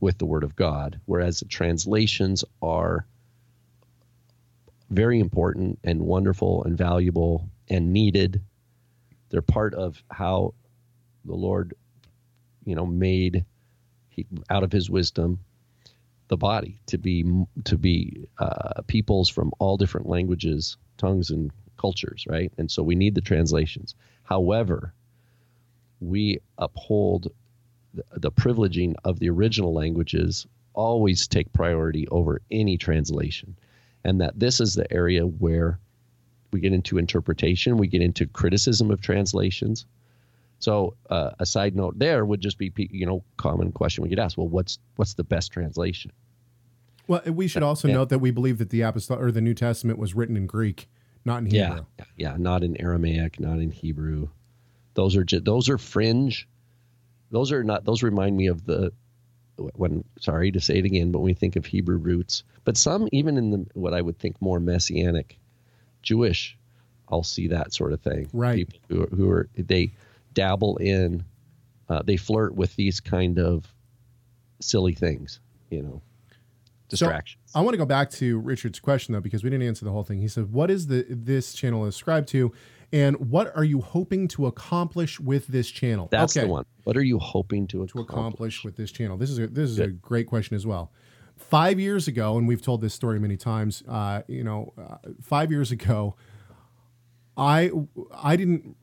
[0.00, 3.06] with the Word of God, whereas the translations are
[4.92, 8.42] very important and wonderful and valuable and needed.
[9.30, 10.54] They're part of how
[11.24, 11.74] the Lord,
[12.64, 13.44] you know, made
[14.10, 15.40] he, out of His wisdom
[16.28, 17.24] the body to be
[17.64, 22.52] to be uh, peoples from all different languages, tongues, and cultures, right?
[22.58, 23.94] And so we need the translations.
[24.22, 24.94] However,
[26.00, 27.32] we uphold
[27.94, 33.56] the, the privileging of the original languages always take priority over any translation.
[34.04, 35.78] And that this is the area where
[36.52, 39.86] we get into interpretation, we get into criticism of translations.
[40.58, 44.18] So uh, a side note there would just be, you know, common question we get
[44.18, 44.36] asked.
[44.36, 46.12] Well, what's what's the best translation?
[47.08, 47.94] Well, we should also yeah.
[47.94, 50.88] note that we believe that the apostolic or the New Testament was written in Greek,
[51.24, 51.84] not in Hebrew.
[51.98, 54.28] Yeah, yeah, not in Aramaic, not in Hebrew.
[54.94, 56.46] Those are just, those are fringe
[57.32, 58.92] those are not those remind me of the
[59.74, 63.08] when sorry to say it again, but when we think of Hebrew roots, but some
[63.12, 65.38] even in the what I would think more messianic
[66.02, 66.56] Jewish,
[67.08, 68.28] I'll see that sort of thing.
[68.32, 68.68] Right.
[68.68, 69.92] People who, who are they
[70.32, 71.24] dabble in,
[71.88, 73.72] uh, they flirt with these kind of
[74.60, 75.40] silly things,
[75.70, 76.02] you know,
[76.92, 77.42] distractions.
[77.46, 79.90] So I want to go back to Richard's question though, because we didn't answer the
[79.90, 80.20] whole thing.
[80.20, 82.52] He said, "What is the this channel ascribed to?"
[82.92, 86.08] And what are you hoping to accomplish with this channel?
[86.10, 86.46] That's okay.
[86.46, 86.66] the one.
[86.84, 89.16] What are you hoping to accomplish, to accomplish with this channel?
[89.16, 89.88] This is a, this is Good.
[89.88, 90.92] a great question as well.
[91.36, 93.82] Five years ago, and we've told this story many times.
[93.88, 96.16] Uh, you know, uh, five years ago,
[97.36, 97.70] I
[98.14, 98.76] I didn't.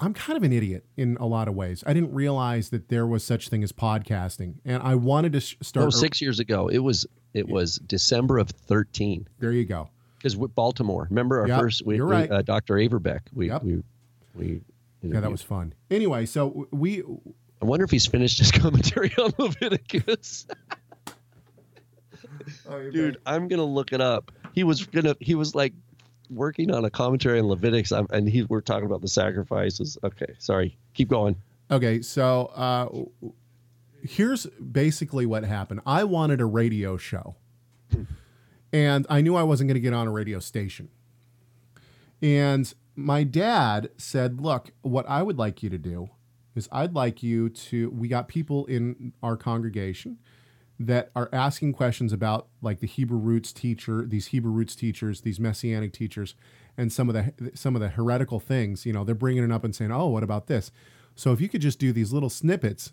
[0.00, 1.84] I'm kind of an idiot in a lot of ways.
[1.86, 5.86] I didn't realize that there was such thing as podcasting, and I wanted to start.
[5.86, 9.28] Oh, six years ago, it was it was December of 13.
[9.38, 11.06] There you go because Baltimore.
[11.10, 11.84] Remember our yep, first?
[11.84, 12.28] We, you're right.
[12.28, 12.74] We, uh, Dr.
[12.74, 13.20] Averbeck.
[13.32, 13.62] We, yep.
[13.62, 13.82] we,
[14.34, 14.60] we
[15.02, 15.74] yeah, that was fun.
[15.90, 17.02] Anyway, so we.
[17.62, 20.46] I wonder if he's finished his commentary on Leviticus.
[22.68, 24.32] oh, Dude, I'm gonna look it up.
[24.52, 25.16] He was gonna.
[25.20, 25.74] He was like
[26.30, 29.98] working on a commentary on Leviticus, and he we're talking about the sacrifices.
[30.02, 30.78] Okay, sorry.
[30.94, 31.36] Keep going.
[31.70, 33.30] Okay, so uh,
[34.02, 35.80] here's basically what happened.
[35.84, 37.36] I wanted a radio show.
[38.72, 40.90] And I knew I wasn't going to get on a radio station.
[42.20, 46.10] And my dad said, Look, what I would like you to do
[46.54, 50.18] is I'd like you to, we got people in our congregation
[50.78, 55.40] that are asking questions about like the Hebrew roots teacher, these Hebrew roots teachers, these
[55.40, 56.34] messianic teachers,
[56.76, 58.84] and some of the some of the heretical things.
[58.84, 60.70] You know, they're bringing it up and saying, "Oh, what about this?"
[61.14, 62.92] So if you could just do these little snippets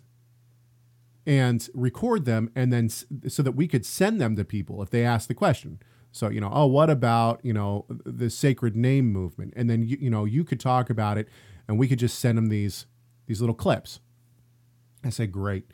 [1.26, 5.04] and record them, and then so that we could send them to people if they
[5.04, 5.78] ask the question.
[6.10, 9.52] So you know, oh, what about you know the sacred name movement?
[9.56, 11.28] And then you you know you could talk about it,
[11.68, 12.86] and we could just send them these
[13.26, 14.00] these little clips.
[15.04, 15.70] I said, great.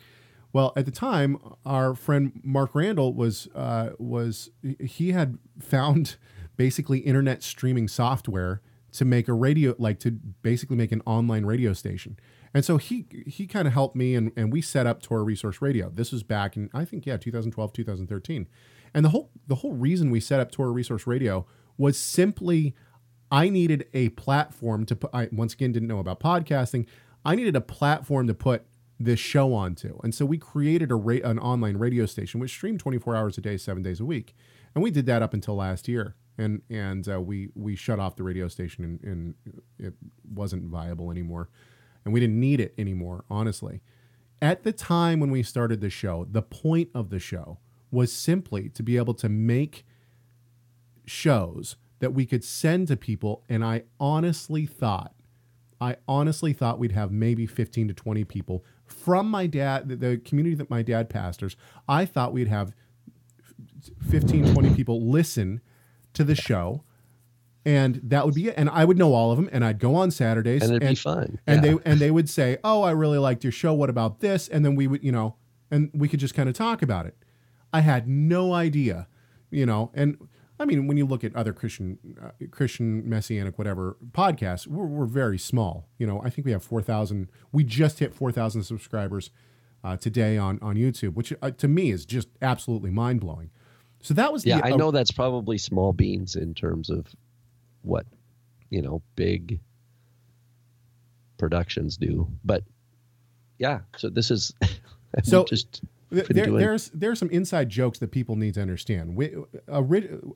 [0.53, 6.17] Well, at the time, our friend Mark Randall was uh, was he had found
[6.57, 8.61] basically internet streaming software
[8.93, 12.19] to make a radio like to basically make an online radio station.
[12.53, 15.63] And so he he kind of helped me and, and we set up Torah Resource
[15.63, 15.91] Radio.
[15.91, 18.49] This was back in I think yeah, 2012, 2013.
[18.93, 21.47] And the whole the whole reason we set up Torah Resource Radio
[21.79, 22.75] was simply
[23.31, 26.87] I needed a platform to put I once again didn't know about podcasting.
[27.25, 28.65] I needed a platform to put
[29.01, 29.99] this show onto.
[30.05, 33.41] And so we created a ra- an online radio station which streamed 24 hours a
[33.41, 34.35] day, 7 days a week.
[34.75, 36.15] And we did that up until last year.
[36.37, 39.35] And and uh, we we shut off the radio station and, and
[39.79, 39.95] it
[40.33, 41.49] wasn't viable anymore.
[42.05, 43.81] And we didn't need it anymore, honestly.
[44.41, 47.59] At the time when we started the show, the point of the show
[47.91, 49.85] was simply to be able to make
[51.05, 55.15] shows that we could send to people and I honestly thought
[55.81, 60.55] I honestly thought we'd have maybe 15 to 20 people from my dad, the community
[60.57, 61.57] that my dad pastors.
[61.89, 62.75] I thought we'd have
[64.09, 65.61] 15, 20 people listen
[66.15, 66.85] to the show.
[67.65, 68.55] And that would be it.
[68.57, 69.49] And I would know all of them.
[69.53, 70.63] And I'd go on Saturdays.
[70.63, 71.41] And it'd and, be fun.
[71.47, 71.73] And yeah.
[71.73, 73.75] they and they would say, Oh, I really liked your show.
[73.75, 74.49] What about this?
[74.49, 75.37] And then we would, you know,
[75.71, 77.17] and we could just kind of talk about it.
[77.73, 79.09] I had no idea,
[79.51, 80.17] you know, and
[80.61, 85.07] I mean, when you look at other Christian, uh, Christian messianic, whatever podcasts, we're, we're
[85.07, 85.89] very small.
[85.97, 87.31] You know, I think we have four thousand.
[87.51, 89.31] We just hit four thousand subscribers
[89.83, 93.51] uh, today on on YouTube, which uh, to me is just absolutely mind blowing.
[94.03, 94.59] So that was yeah.
[94.59, 97.07] the, I know that's probably small beans in terms of
[97.81, 98.05] what
[98.69, 99.61] you know big
[101.39, 102.65] productions do, but
[103.59, 103.81] yeah.
[103.97, 104.53] So this is
[105.23, 105.81] so just
[106.11, 109.17] there, there's there's some inside jokes that people need to understand.
[109.17, 109.35] We,
[109.69, 109.83] uh,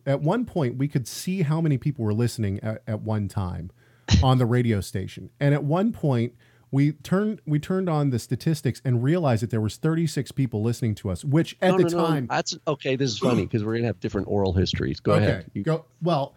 [0.07, 3.71] at one point, we could see how many people were listening at, at one time
[4.23, 6.35] on the radio station, and at one point,
[6.71, 10.95] we turned we turned on the statistics and realized that there was 36 people listening
[10.97, 12.35] to us, which at no, the no, time no.
[12.35, 12.97] that's okay.
[12.97, 15.01] This is funny because we're gonna have different oral histories.
[15.01, 15.51] Go okay, ahead.
[15.55, 16.35] You, go well.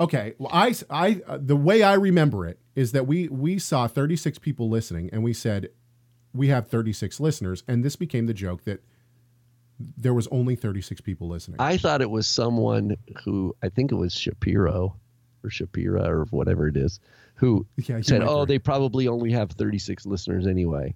[0.00, 3.86] Okay, well, I, I, uh, the way I remember it is that we we saw
[3.86, 5.68] 36 people listening, and we said
[6.34, 8.82] we have 36 listeners, and this became the joke that
[9.78, 11.56] there was only 36 people listening.
[11.60, 14.96] I thought it was someone who I think it was Shapiro
[15.42, 17.00] or Shapira or whatever it is
[17.34, 20.94] who yeah, said, "Oh, they probably only have 36 listeners anyway."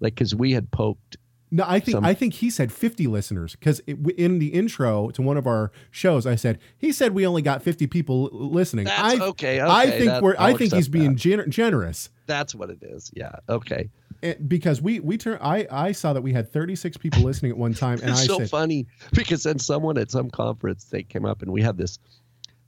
[0.00, 1.16] Like cuz we had poked
[1.52, 5.22] no, I think Some- I think he said 50 listeners because in the intro to
[5.22, 8.84] one of our shows, I said he said we only got 50 people listening.
[8.84, 10.36] That's I, okay, I think we're.
[10.38, 11.18] I I'll think he's being that.
[11.18, 13.10] gen- generous that's what it is.
[13.12, 13.32] Yeah.
[13.48, 13.90] Okay.
[14.22, 15.38] And- because we we turn.
[15.40, 18.26] I I saw that we had 36 people listening at one time, and it's I
[18.26, 21.76] so said, funny because then someone at some conference they came up and we had
[21.76, 21.98] this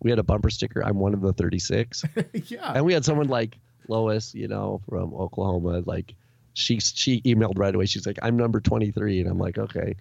[0.01, 2.05] we had a bumper sticker i'm one of the 36
[2.49, 6.15] yeah, and we had someone like lois you know from oklahoma like
[6.55, 7.87] she she emailed right away.
[7.87, 9.95] She's like i'm number 23 and i'm like okay.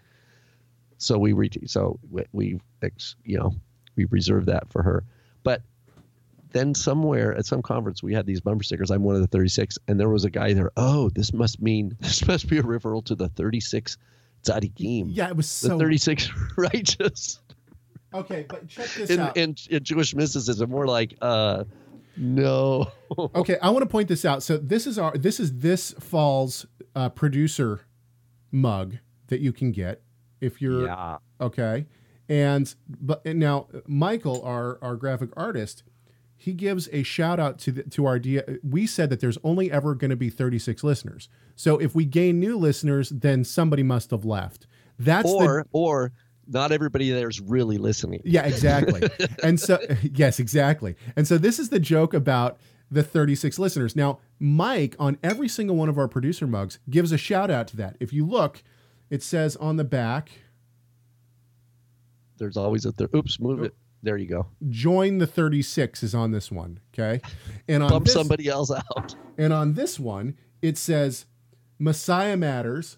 [0.98, 2.60] So we re- so we, we
[3.24, 3.56] you know
[3.96, 5.04] we reserved that for her.
[5.44, 5.64] But
[6.52, 9.78] then somewhere at some conference we had these bumper stickers i'm one of the 36
[9.88, 13.04] and there was a guy there oh this must mean this must be a referral
[13.06, 13.98] to the 36
[14.44, 15.30] tzaddikim yeah.
[15.30, 17.40] It was so the 36 righteous
[18.14, 18.46] okay.
[18.48, 19.38] But check this in, out.
[19.38, 20.70] in, in Jewish mysticism.
[20.70, 21.66] We're like, uh,
[22.18, 22.92] no.
[23.36, 24.44] okay, I want to point this out.
[24.44, 27.82] So this is our this is this fall's uh, producer
[28.52, 28.98] mug
[29.28, 30.02] that you can get
[30.42, 31.18] if you're yeah.
[31.40, 31.86] okay
[32.28, 35.84] and but and now michael our our graphic artist
[36.42, 39.72] he gives a shout out to the, to our dia we said that there's only
[39.72, 44.10] ever going to be 36 listeners so if we gain new listeners then somebody must
[44.10, 44.66] have left
[44.98, 46.12] that's Or or
[46.48, 48.22] not everybody there's really listening.
[48.26, 49.02] yeah exactly
[49.44, 54.20] and so yes exactly and so this is the joke about the 36 listeners now
[54.40, 57.96] mike on every single one of our producer mugs gives a shout out to that
[58.00, 58.64] if you look
[59.12, 60.32] it says on the back
[62.38, 63.14] There's always a third.
[63.16, 63.76] Oops, move oh, it.
[64.04, 64.48] There you go.
[64.70, 67.22] join the 36 is on this one okay
[67.68, 69.16] and on Bump this, somebody else out.
[69.38, 71.26] and on this one it says
[71.80, 72.98] messiah matters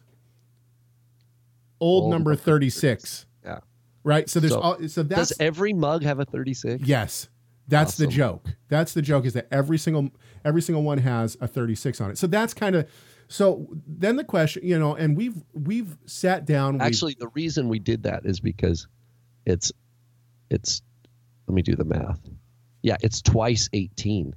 [1.79, 3.59] old, Old number number 36 Yeah.
[4.03, 6.85] right so there's So, all so that's Does every mug have a 36?
[6.87, 7.27] yes
[7.67, 10.09] that's the joke that's the joke is that every single
[10.43, 12.87] every single one has a 36 on it so that's kind of
[13.29, 16.81] So then the question, you know, and we've we've sat down.
[16.81, 18.87] Actually, the reason we did that is because
[19.45, 19.71] it's
[20.49, 20.81] it's
[21.47, 22.19] let me do the math.
[22.81, 24.35] Yeah, it's twice 18.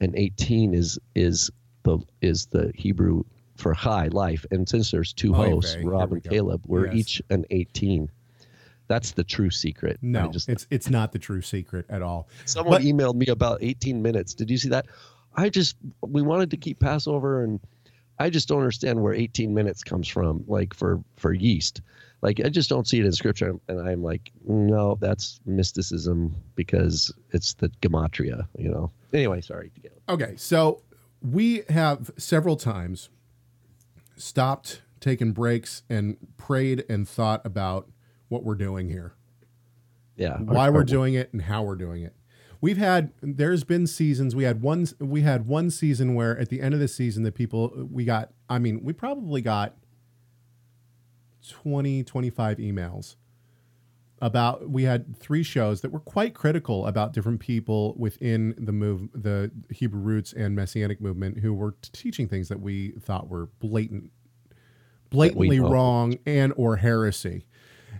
[0.00, 1.50] And 18 is is
[1.82, 3.24] the is the Hebrew
[3.56, 4.46] for high life.
[4.50, 6.30] And since there's two oh, hosts, vey, Rob and go.
[6.30, 6.96] Caleb, we're Yes.
[6.96, 8.10] each an 18.
[8.88, 9.98] That's the true secret.
[10.02, 12.28] No, just it's it's not the true secret at all.
[12.44, 14.34] Someone But- emailed me about 18 minutes.
[14.34, 14.86] Did you see that?
[15.34, 17.60] I just we wanted to keep Passover and
[18.18, 21.82] I just don't understand where 18 minutes comes from like for for yeast.
[22.22, 27.12] Like I just don't see it in scripture and I'm like no, that's mysticism because
[27.30, 28.90] it's the gematria, you know.
[29.12, 30.82] Anyway, sorry to get Okay, so
[31.22, 33.08] we have several times
[34.16, 37.88] stopped, taken breaks, and prayed and thought about
[38.28, 39.14] what we're doing here,
[40.16, 40.38] yeah.
[40.38, 42.14] why our- we're our- doing it, and how we're doing it.
[42.60, 44.36] We've had there's been seasons.
[44.36, 47.32] We had one we had one season where at the end of the season the
[47.32, 49.76] people we got I mean, we probably got
[51.48, 53.16] 20 25 emails
[54.22, 59.08] about we had three shows that were quite critical about different people within the move
[59.14, 64.10] the Hebrew roots and messianic movement who were teaching things that we thought were blatant
[65.10, 67.44] blatantly wrong and or heresy.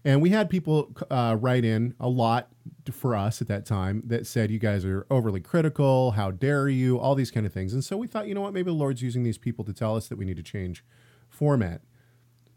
[0.05, 2.49] And we had people uh, write in a lot
[2.91, 6.13] for us at that time that said, you guys are overly critical.
[6.13, 6.99] How dare you?
[6.99, 7.75] All these kind of things.
[7.75, 8.55] And so we thought, you know what?
[8.55, 10.85] Maybe the Lord's using these people to tell us that we need to change
[11.29, 11.83] format.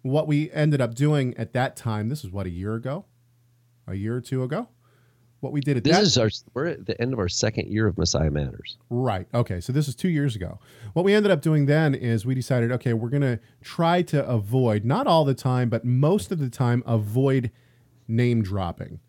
[0.04, 3.06] What we ended up doing at that time, this was what, a year ago?
[3.88, 4.70] A year or two ago?
[5.40, 7.70] What we did at This that is our we're at the end of our second
[7.70, 8.78] year of Messiah Matters.
[8.90, 9.28] Right.
[9.34, 9.60] Okay.
[9.60, 10.60] So this is two years ago.
[10.94, 14.26] What we ended up doing then is we decided, okay, we're going to try to
[14.26, 17.52] avoid, not all the time, but most of the time, avoid
[18.08, 19.00] name dropping.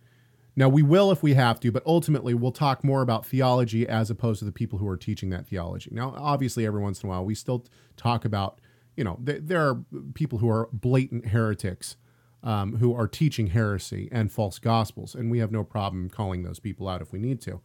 [0.56, 4.10] Now, we will if we have to, but ultimately, we'll talk more about theology as
[4.10, 5.90] opposed to the people who are teaching that theology.
[5.92, 7.64] Now, obviously, every once in a while, we still
[7.96, 8.60] talk about,
[8.96, 9.84] you know, th- there are
[10.14, 11.96] people who are blatant heretics
[12.42, 16.60] um, who are teaching heresy and false gospels, and we have no problem calling those
[16.60, 17.60] people out if we need to.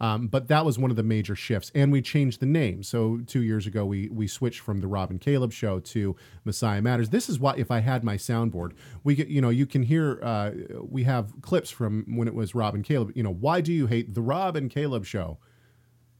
[0.00, 2.82] Um, but that was one of the major shifts, and we changed the name.
[2.82, 6.80] So two years ago, we we switched from the Rob and Caleb show to Messiah
[6.80, 7.10] Matters.
[7.10, 8.72] This is why, if I had my soundboard,
[9.04, 12.54] we get you know you can hear uh, we have clips from when it was
[12.54, 13.12] Rob and Caleb.
[13.14, 15.38] You know why do you hate the Rob and Caleb show?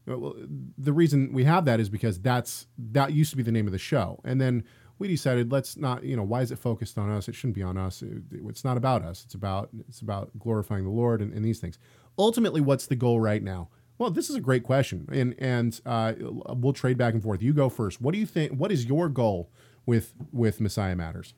[0.07, 0.35] Well,
[0.77, 3.71] the reason we have that is because that's that used to be the name of
[3.71, 4.63] the show, and then
[4.99, 7.27] we decided let's not you know why is it focused on us?
[7.27, 8.01] It shouldn't be on us.
[8.01, 9.23] It- it's not about us.
[9.25, 11.77] It's about it's about glorifying the Lord and, and these things.
[12.17, 13.69] Ultimately, what's the goal right now?
[13.97, 17.41] Well, this is a great question, and and uh, we'll trade back and forth.
[17.41, 18.01] You go first.
[18.01, 18.53] What do you think?
[18.53, 19.51] What is your goal
[19.85, 21.33] with with Messiah Matters?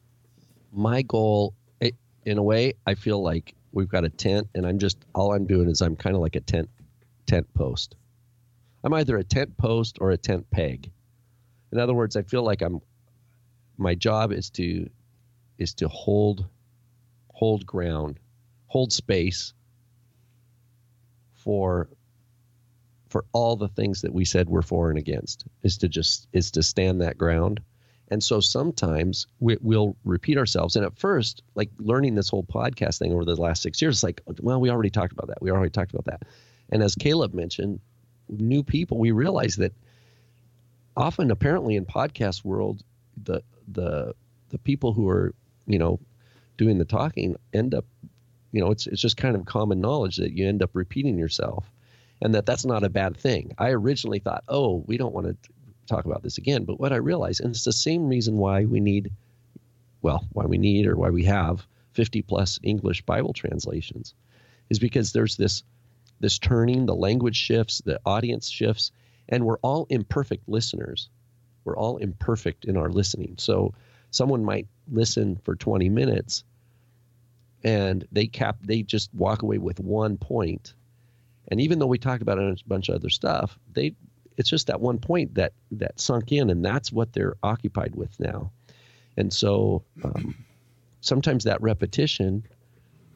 [0.76, 1.54] my goal
[2.26, 5.46] in a way i feel like we've got a tent and i'm just all i'm
[5.46, 6.68] doing is i'm kind of like a tent
[7.28, 7.96] tent post
[8.84, 10.92] i'm either a tent post or a tent peg
[11.72, 12.80] in other words i feel like i'm
[13.78, 14.90] my job is to
[15.58, 16.46] is to hold
[17.34, 18.20] hold ground
[18.68, 19.54] hold space
[21.34, 21.90] for
[23.10, 26.52] for all the things that we said we're for and against is to just is
[26.52, 27.62] to stand that ground
[28.14, 30.76] and so sometimes we, we'll repeat ourselves.
[30.76, 34.04] And at first, like learning this whole podcast thing over the last six years, it's
[34.04, 35.42] like, well, we already talked about that.
[35.42, 36.28] We already talked about that.
[36.70, 37.80] And as Caleb mentioned,
[38.30, 39.74] new people, we realize that
[40.96, 42.84] often, apparently, in podcast world,
[43.22, 44.14] the the
[44.50, 45.34] the people who are
[45.66, 46.00] you know
[46.58, 47.86] doing the talking end up,
[48.52, 51.66] you know, it's it's just kind of common knowledge that you end up repeating yourself,
[52.22, 53.54] and that that's not a bad thing.
[53.58, 55.52] I originally thought, oh, we don't want to
[55.88, 56.66] talk about this again.
[56.66, 59.12] But what I realized, and it's the same reason why we need,
[60.02, 64.14] well, why we need or why we have 50 plus English Bible translations,
[64.70, 65.64] is because there's this
[66.24, 68.94] this turning, the language shifts, the audience shifts,
[69.28, 71.10] and we're all imperfect listeners.
[71.66, 73.36] We're all imperfect in our listening.
[73.38, 73.74] So
[74.10, 76.46] someone might listen for 20 minutes
[77.62, 80.74] and they cap they just walk away with one point.
[81.50, 83.94] And even though we talked about a bunch of other stuff, they
[84.38, 88.18] it's just that one point that that sunk in and that's what they're occupied with
[88.20, 88.50] now
[89.18, 90.34] and so um,
[91.02, 92.44] sometimes that repetition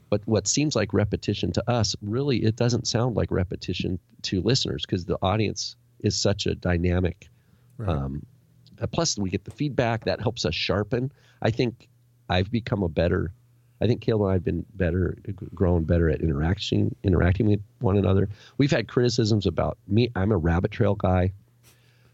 [0.10, 4.86] but what seems like repetition to us really it doesn't sound like repetition to listeners
[4.86, 7.30] because the audience is such a dynamic
[7.78, 7.89] Right.
[7.89, 8.26] um,
[8.82, 11.88] uh, plus we get the feedback that helps us sharpen i think
[12.30, 13.32] i've become a better
[13.80, 15.18] I think Caleb and I have been better,
[15.53, 18.28] grown better at interacting interacting with one another.
[18.58, 20.12] We've had criticisms about me.
[20.16, 21.32] I'm a rabbit trail guy.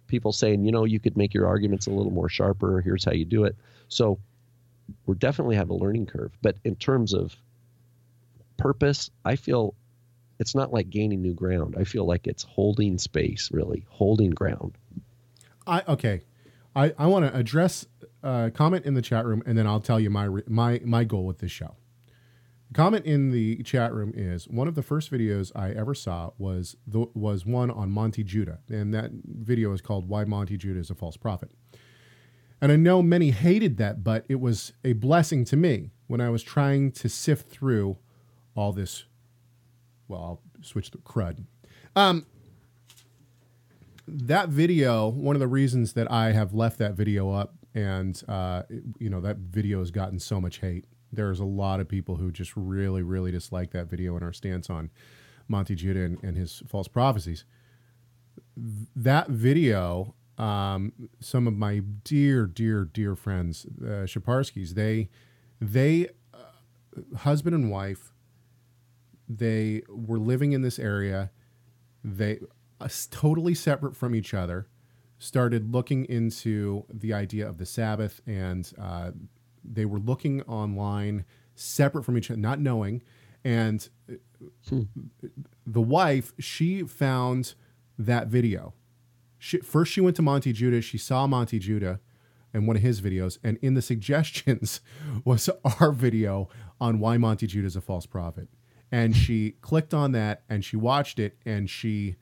[0.08, 2.82] People saying, you know, you could make your arguments a little more sharper.
[2.82, 3.56] Here's how you do it.
[3.88, 4.20] So
[5.06, 6.32] we're definitely have a learning curve.
[6.42, 7.38] But in terms of
[8.58, 9.76] purpose, I feel
[10.40, 11.76] it's not like gaining new ground.
[11.78, 14.78] I feel like it's holding space, really holding ground.
[15.66, 16.22] I okay.
[16.76, 17.86] I, I want to address
[18.24, 21.04] a uh, comment in the chat room, and then I'll tell you my my my
[21.04, 21.76] goal with this show.
[22.74, 26.76] Comment in the chat room is one of the first videos I ever saw was
[26.88, 30.90] the, was one on Monte Judah, and that video is called "Why Monte Judah is
[30.90, 31.52] a False Prophet."
[32.60, 36.30] And I know many hated that, but it was a blessing to me when I
[36.30, 37.98] was trying to sift through
[38.56, 39.06] all this.
[40.08, 41.46] Well, I'll switch the crud.
[41.96, 42.26] Um,
[44.08, 48.64] that video, one of the reasons that I have left that video up, and uh,
[48.70, 50.86] it, you know that video has gotten so much hate.
[51.12, 54.70] There's a lot of people who just really, really dislike that video and our stance
[54.70, 54.90] on
[55.48, 57.46] Monte Judah and, and his false prophecies.
[58.96, 65.10] That video um, some of my dear, dear, dear friends, uh, Shaparskis, they,
[65.62, 68.13] they, uh, husband and wife,
[69.28, 71.32] they were living in this area.
[72.04, 72.40] They,
[72.80, 74.68] uh, totally separate from each other,
[75.20, 79.12] started looking into the idea of the Sabbath, and uh,
[79.64, 83.02] they were looking online, separate from each other, not knowing.
[83.46, 83.88] And
[84.70, 84.84] hmm.
[85.66, 87.56] the wife, she found
[87.98, 88.74] that video
[89.44, 90.82] she, first she went to Monte Judah.
[90.82, 92.00] She saw Monte Judah
[92.54, 94.80] in one of his videos, and in the suggestions
[95.26, 95.50] was
[95.82, 96.48] our video
[96.80, 98.48] on why Monte Judah is a false prophet.
[98.94, 102.16] And she clicked on that and she watched it and she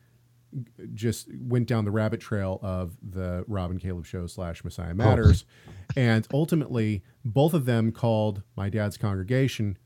[0.93, 5.43] just went down the rabbit trail of the Rob and Caleb show slash Messiah Matters.
[5.67, 5.72] Oh.
[5.97, 9.78] And ultimately, both of them called my dad's congregation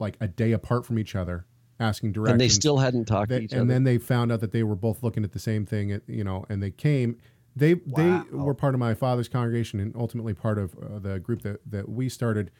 [0.00, 1.46] like a day apart from each other
[1.78, 2.32] asking directions.
[2.32, 3.62] And they still hadn't talked they, to each and other.
[3.62, 6.24] And then they found out that they were both looking at the same thing, you
[6.24, 7.18] know, and they came.
[7.54, 8.24] They wow.
[8.30, 11.60] they were part of my father's congregation and ultimately part of uh, the group that
[11.70, 12.50] that we started.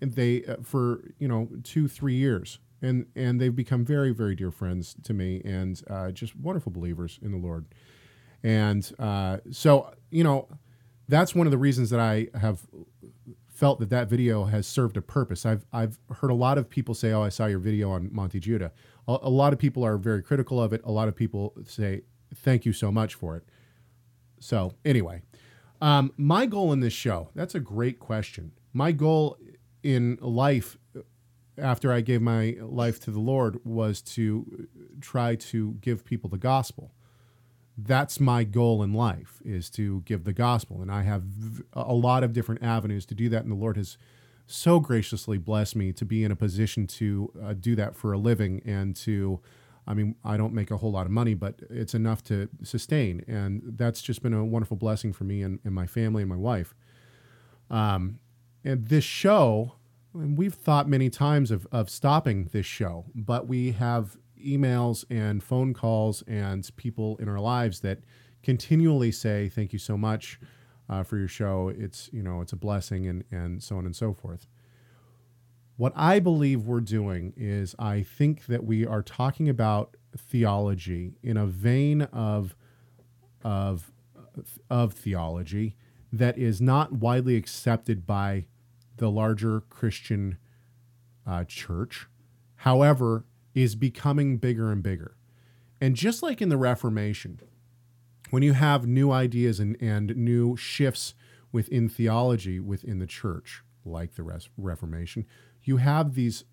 [0.00, 4.34] And they uh, for you know two three years, and and they've become very very
[4.34, 7.66] dear friends to me, and uh, just wonderful believers in the Lord.
[8.42, 10.48] And uh, so you know,
[11.08, 12.66] that's one of the reasons that I have
[13.60, 15.44] felt that that video has served a purpose.
[15.44, 18.40] I've I've heard a lot of people say, "Oh, I saw your video on Monte
[18.40, 18.72] Judah."
[19.06, 20.80] A, a, lot of people are very critical of it.
[20.84, 22.02] A lot of people say,
[22.34, 23.44] "Thank you so much for it."
[24.40, 25.20] So anyway,
[25.82, 28.52] um, my goal in this show—that's a great question.
[28.72, 29.36] My goal
[29.82, 30.78] in life
[31.60, 34.68] after I gave my life to the Lord was to
[35.00, 36.92] try to give people the gospel.
[37.76, 40.82] That's my goal in life is to give the gospel.
[40.82, 41.22] And i have
[41.72, 43.42] a lot of different avenues to do that.
[43.42, 43.96] And the lord has
[44.46, 48.18] so graciously blessed me to be in a position to uh, do that for a
[48.18, 49.38] living and to
[49.86, 53.24] i mean i don't make a whole lot of money but it's enough to sustain.
[53.26, 56.36] And that's just been a wonderful blessing for me and, and my family and my
[56.36, 56.74] wife.
[57.70, 58.18] Um,
[58.64, 59.74] and this show
[60.12, 65.74] we've thought many times of, of stopping this show but we have emails and phone
[65.74, 67.98] calls and people in our lives that
[68.42, 70.40] continually say thank you so much
[70.90, 71.72] uh, for your show.
[71.74, 74.46] It's you know it's a blessing and and so on and so forth.
[75.76, 81.38] What i believe we're doing is i think that we are talking about theology in
[81.38, 82.54] a vein of
[83.42, 83.90] of
[84.68, 85.76] of theology
[86.12, 88.44] that is not widely accepted by
[89.00, 90.38] the larger christian
[91.26, 92.06] uh, church
[92.60, 93.24] however
[93.54, 95.16] is becoming bigger and bigger.
[95.80, 97.40] And just like in the Reformation,
[98.30, 101.14] when you have new ideas and, and new shifts
[101.52, 105.26] within theology within the church, like the Reformation,
[105.62, 106.44] you have these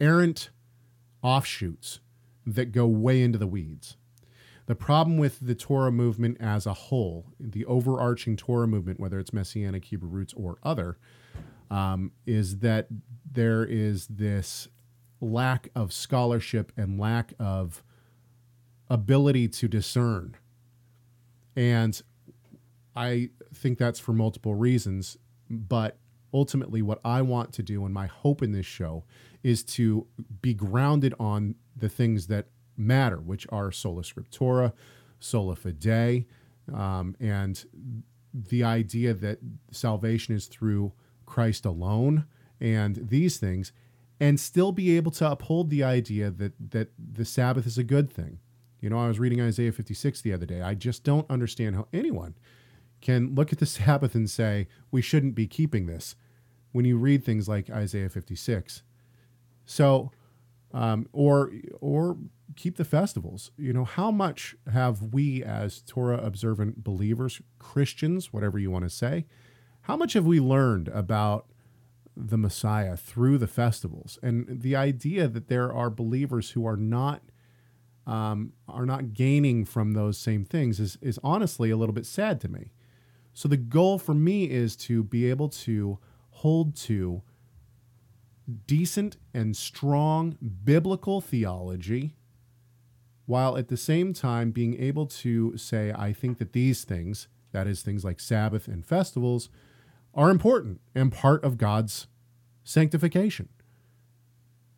[0.00, 0.50] errant
[1.22, 2.00] offshoots
[2.44, 3.96] that go way into the weeds.
[4.66, 9.32] The problem with the Torah movement as a whole, the overarching Torah movement, whether it's
[9.32, 10.98] Messianic Hebrew roots or other,
[11.70, 12.88] um, is that
[13.30, 14.68] there is this
[15.20, 17.82] lack of scholarship and lack of
[18.88, 20.36] ability to discern.
[21.56, 22.00] And
[22.94, 25.16] I think that's for multiple reasons.
[25.50, 25.98] But
[26.32, 29.04] ultimately, what I want to do and my hope in this show
[29.42, 30.06] is to
[30.42, 32.46] be grounded on the things that
[32.76, 34.72] matter, which are sola scriptura,
[35.20, 36.24] sola fide,
[36.72, 37.64] um, and
[38.32, 39.38] the idea that
[39.70, 40.92] salvation is through
[41.26, 42.26] Christ alone,
[42.60, 43.72] and these things
[44.20, 48.12] and still be able to uphold the idea that that the Sabbath is a good
[48.12, 48.38] thing.
[48.80, 50.60] You know, I was reading Isaiah 56 the other day.
[50.60, 52.34] I just don't understand how anyone
[53.00, 56.16] can look at the Sabbath and say we shouldn't be keeping this
[56.72, 58.82] when you read things like Isaiah 56.
[59.66, 60.10] So,
[60.72, 62.16] um, or or
[62.56, 63.50] keep the festivals.
[63.56, 68.90] You know, how much have we as Torah observant believers, Christians, whatever you want to
[68.90, 69.26] say,
[69.84, 71.46] how much have we learned about
[72.16, 77.22] the Messiah through the festivals, and the idea that there are believers who are not
[78.06, 82.40] um, are not gaining from those same things is is honestly a little bit sad
[82.42, 82.72] to me.
[83.32, 85.98] So the goal for me is to be able to
[86.30, 87.22] hold to
[88.66, 92.14] decent and strong biblical theology
[93.26, 97.66] while at the same time being able to say, I think that these things, that
[97.66, 99.48] is, things like Sabbath and festivals,
[100.14, 102.06] are important and part of God's
[102.62, 103.48] sanctification.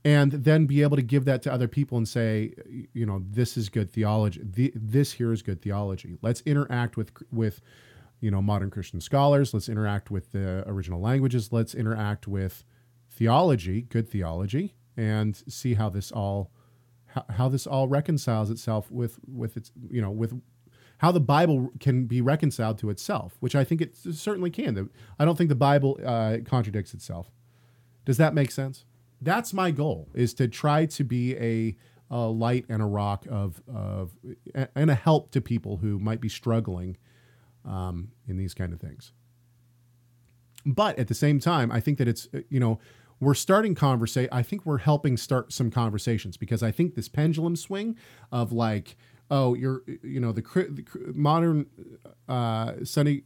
[0.04, 2.54] And then be able to give that to other people and say,
[2.92, 4.40] you know, this is good theology.
[4.44, 6.16] The, this here is good theology.
[6.22, 7.60] Let's interact with with
[8.20, 9.52] you know modern Christian scholars.
[9.52, 11.52] Let's interact with the original languages.
[11.52, 12.64] Let's interact with
[13.10, 16.52] theology, good theology, and see how this all
[17.06, 20.40] how, how this all reconciles itself with with its you know with
[20.98, 24.88] how the Bible can be reconciled to itself, which I think it certainly can.
[25.18, 27.30] I don't think the Bible uh, contradicts itself.
[28.04, 28.84] Does that make sense?
[29.20, 31.76] That's my goal: is to try to be a,
[32.10, 34.12] a light and a rock of of
[34.74, 36.96] and a help to people who might be struggling
[37.64, 39.12] um, in these kind of things.
[40.64, 42.78] But at the same time, I think that it's you know
[43.20, 44.28] we're starting conversation.
[44.32, 47.96] I think we're helping start some conversations because I think this pendulum swing
[48.30, 48.96] of like,
[49.30, 51.66] oh, you're, you know, the, the modern
[52.28, 53.22] uh, Sunday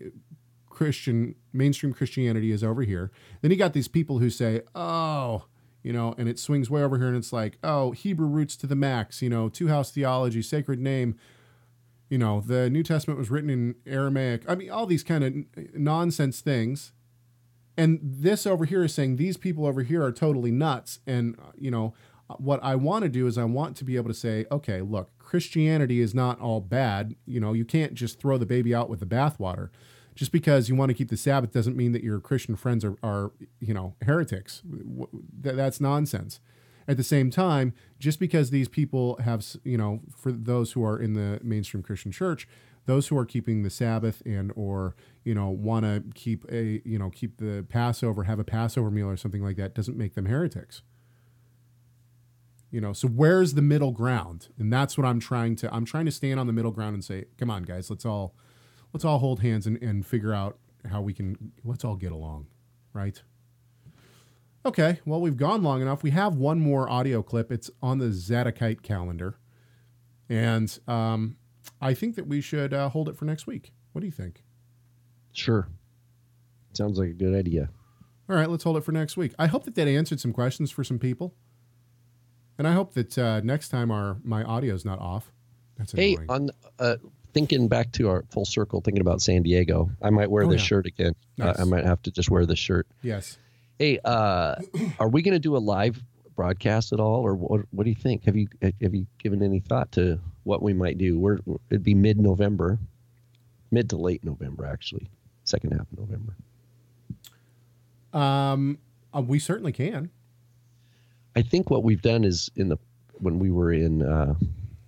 [0.68, 3.10] Christian mainstream Christianity is over here.
[3.42, 5.44] Then you got these people who say, oh,
[5.82, 8.66] you know, and it swings way over here, and it's like, oh, Hebrew roots to
[8.66, 11.16] the max, you know, two house theology, sacred name.
[12.08, 14.42] You know, the New Testament was written in Aramaic.
[14.48, 16.92] I mean, all these kind of nonsense things
[17.80, 21.52] and this over here is saying these people over here are totally nuts and uh,
[21.56, 21.94] you know
[22.38, 25.10] what i want to do is i want to be able to say okay look
[25.30, 27.14] christianity is not all bad.
[27.24, 29.68] You know you can't just throw the baby out with the bathwater.
[30.16, 32.96] Just because you want to keep the sabbath doesn't mean that your christian friends are,
[33.00, 34.62] are you know heretics.
[35.40, 36.40] That's nonsense.
[36.88, 41.00] At the same time just because these people have you know for those who are
[41.00, 42.48] in the mainstream christian church
[42.86, 46.98] those who are keeping the Sabbath and or you know want to keep a you
[46.98, 50.26] know keep the Passover, have a Passover meal or something like that, doesn't make them
[50.26, 50.82] heretics.
[52.70, 54.48] You know, so where's the middle ground?
[54.58, 55.74] And that's what I'm trying to.
[55.74, 58.34] I'm trying to stand on the middle ground and say, come on, guys, let's all
[58.92, 60.58] let's all hold hands and, and figure out
[60.90, 62.46] how we can let's all get along,
[62.92, 63.22] right?
[64.64, 66.02] Okay, well, we've gone long enough.
[66.02, 67.50] We have one more audio clip.
[67.50, 69.38] It's on the Zadokite calendar.
[70.28, 71.36] And um,
[71.80, 73.72] I think that we should uh, hold it for next week.
[73.92, 74.44] What do you think?
[75.32, 75.68] Sure.
[76.72, 77.70] Sounds like a good idea.
[78.28, 79.32] All right, let's hold it for next week.
[79.38, 81.34] I hope that that answered some questions for some people,
[82.60, 85.32] and I hope that uh, next time our my audio is not off.
[85.78, 86.96] That's hey, on uh,
[87.32, 90.60] thinking back to our full circle, thinking about San Diego, I might wear oh, this
[90.60, 90.66] yeah.
[90.66, 91.14] shirt again.
[91.38, 91.58] Nice.
[91.58, 92.86] I might have to just wear this shirt.
[93.00, 93.38] Yes.
[93.78, 94.56] Hey, uh,
[95.00, 96.02] are we going to do a live
[96.36, 97.62] broadcast at all, or what?
[97.70, 98.24] What do you think?
[98.24, 101.18] Have you have you given any thought to what we might do.
[101.18, 101.38] We're
[101.70, 102.78] it'd be mid November,
[103.70, 105.08] mid to late November actually,
[105.44, 106.36] second half of November.
[108.12, 108.78] Um,
[109.16, 110.10] uh, we certainly can.
[111.36, 112.78] I think what we've done is in the
[113.12, 114.34] when we were in uh,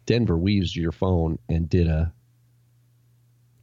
[0.06, 2.12] Denver, we used your phone and did a,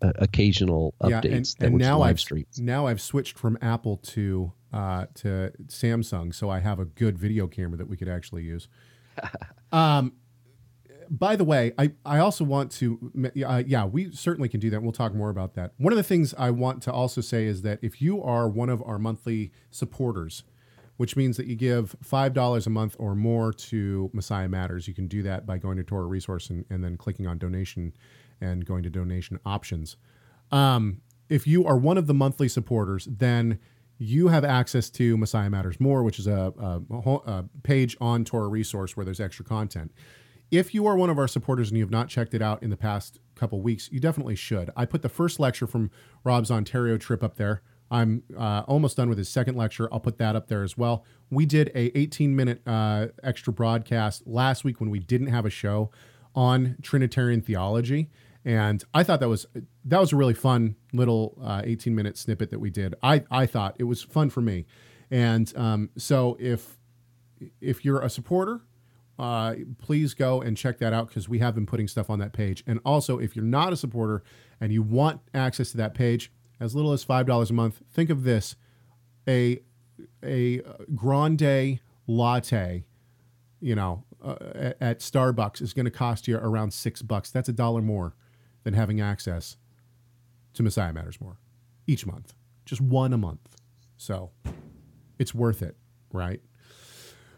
[0.02, 1.56] a occasional updates.
[1.60, 2.60] Yeah, and, and now I've streams.
[2.60, 7.48] now I've switched from Apple to uh, to Samsung, so I have a good video
[7.48, 8.68] camera that we could actually use.
[9.72, 10.14] um,
[11.10, 13.12] by the way, I, I also want to,
[13.46, 14.84] uh, yeah, we certainly can do that.
[14.84, 15.74] We'll talk more about that.
[15.78, 18.70] One of the things I want to also say is that if you are one
[18.70, 20.44] of our monthly supporters,
[21.00, 25.08] which means that you give $5 a month or more to Messiah Matters, you can
[25.08, 27.94] do that by going to Torah Resource and, and then clicking on donation
[28.42, 29.96] and going to donation options.
[30.52, 31.00] Um,
[31.30, 33.60] if you are one of the monthly supporters, then
[33.98, 38.50] you have access to Messiah Matters More, which is a, a, a, page on Torah
[38.50, 39.94] Resource where there's extra content.
[40.52, 42.72] If you are one of our supporters and you have not checked it out in
[42.72, 44.70] the past couple weeks, you definitely should.
[44.76, 45.92] I put the first lecture from
[46.26, 47.62] Rob's Ontario trip up there.
[47.92, 49.90] I'm uh, almost done with his second lecture.
[49.92, 51.06] I'll put that up there as well.
[51.30, 55.50] We did a 18 minute uh, extra broadcast last week when we didn't have a
[55.50, 55.92] show
[56.36, 58.10] on Trinitarian theology,
[58.46, 59.46] and I thought that was
[59.86, 62.96] that was a really fun little uh, 18 minute snippet that we did.
[63.02, 64.66] I I thought it was fun for me,
[65.10, 66.78] and um, so if
[67.62, 68.62] if you're a supporter
[69.20, 72.32] uh, please go and check that out because we have been putting stuff on that
[72.32, 72.64] page.
[72.66, 74.24] And also, if you're not a supporter
[74.62, 78.10] and you want access to that page, as little as five dollars a month, think
[78.10, 78.56] of this:
[79.28, 79.60] a
[80.24, 80.62] a
[80.96, 82.86] grande latte,
[83.60, 87.32] you know, uh, at Starbucks is going to cost you around six bucks.
[87.32, 88.16] That's a dollar more
[88.64, 89.58] than having access
[90.54, 91.38] to Messiah Matters More
[91.88, 92.34] each month,
[92.66, 93.56] just one a month.
[93.98, 94.32] So
[95.18, 95.78] it's worth it,
[96.12, 96.42] right?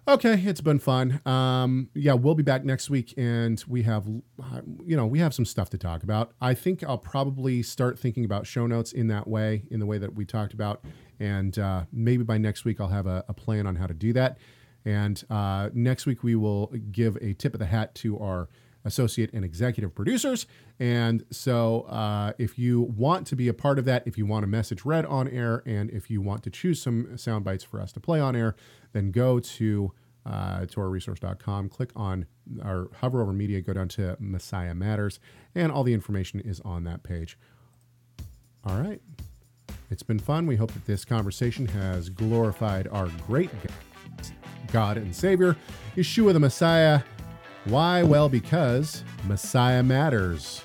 [0.07, 1.21] Okay, it's been fun.
[1.27, 5.45] Um, yeah, we'll be back next week, and we have, you know, we have some
[5.45, 6.31] stuff to talk about.
[6.41, 9.99] I think I'll probably start thinking about show notes in that way, in the way
[9.99, 10.83] that we talked about,
[11.19, 14.11] and uh, maybe by next week I'll have a, a, plan on how to do
[14.13, 14.39] that.
[14.85, 18.49] And uh, next week we will give a tip of the hat to our
[18.85, 20.45] associate and executive producers.
[20.79, 24.43] And so, uh, if you want to be a part of that, if you want
[24.43, 27.79] a message read on air, and if you want to choose some sound bites for
[27.79, 28.55] us to play on air,
[28.93, 29.91] then go to
[30.25, 32.25] uh, TorahResource.com, click on
[32.63, 35.19] or hover over media, go down to Messiah Matters,
[35.55, 37.37] and all the information is on that page.
[38.63, 39.01] All right.
[39.89, 40.47] It's been fun.
[40.47, 43.49] We hope that this conversation has glorified our great
[44.71, 45.57] God and Savior,
[45.95, 47.01] Yeshua the Messiah.
[47.65, 48.03] Why?
[48.03, 50.63] Well, because Messiah matters.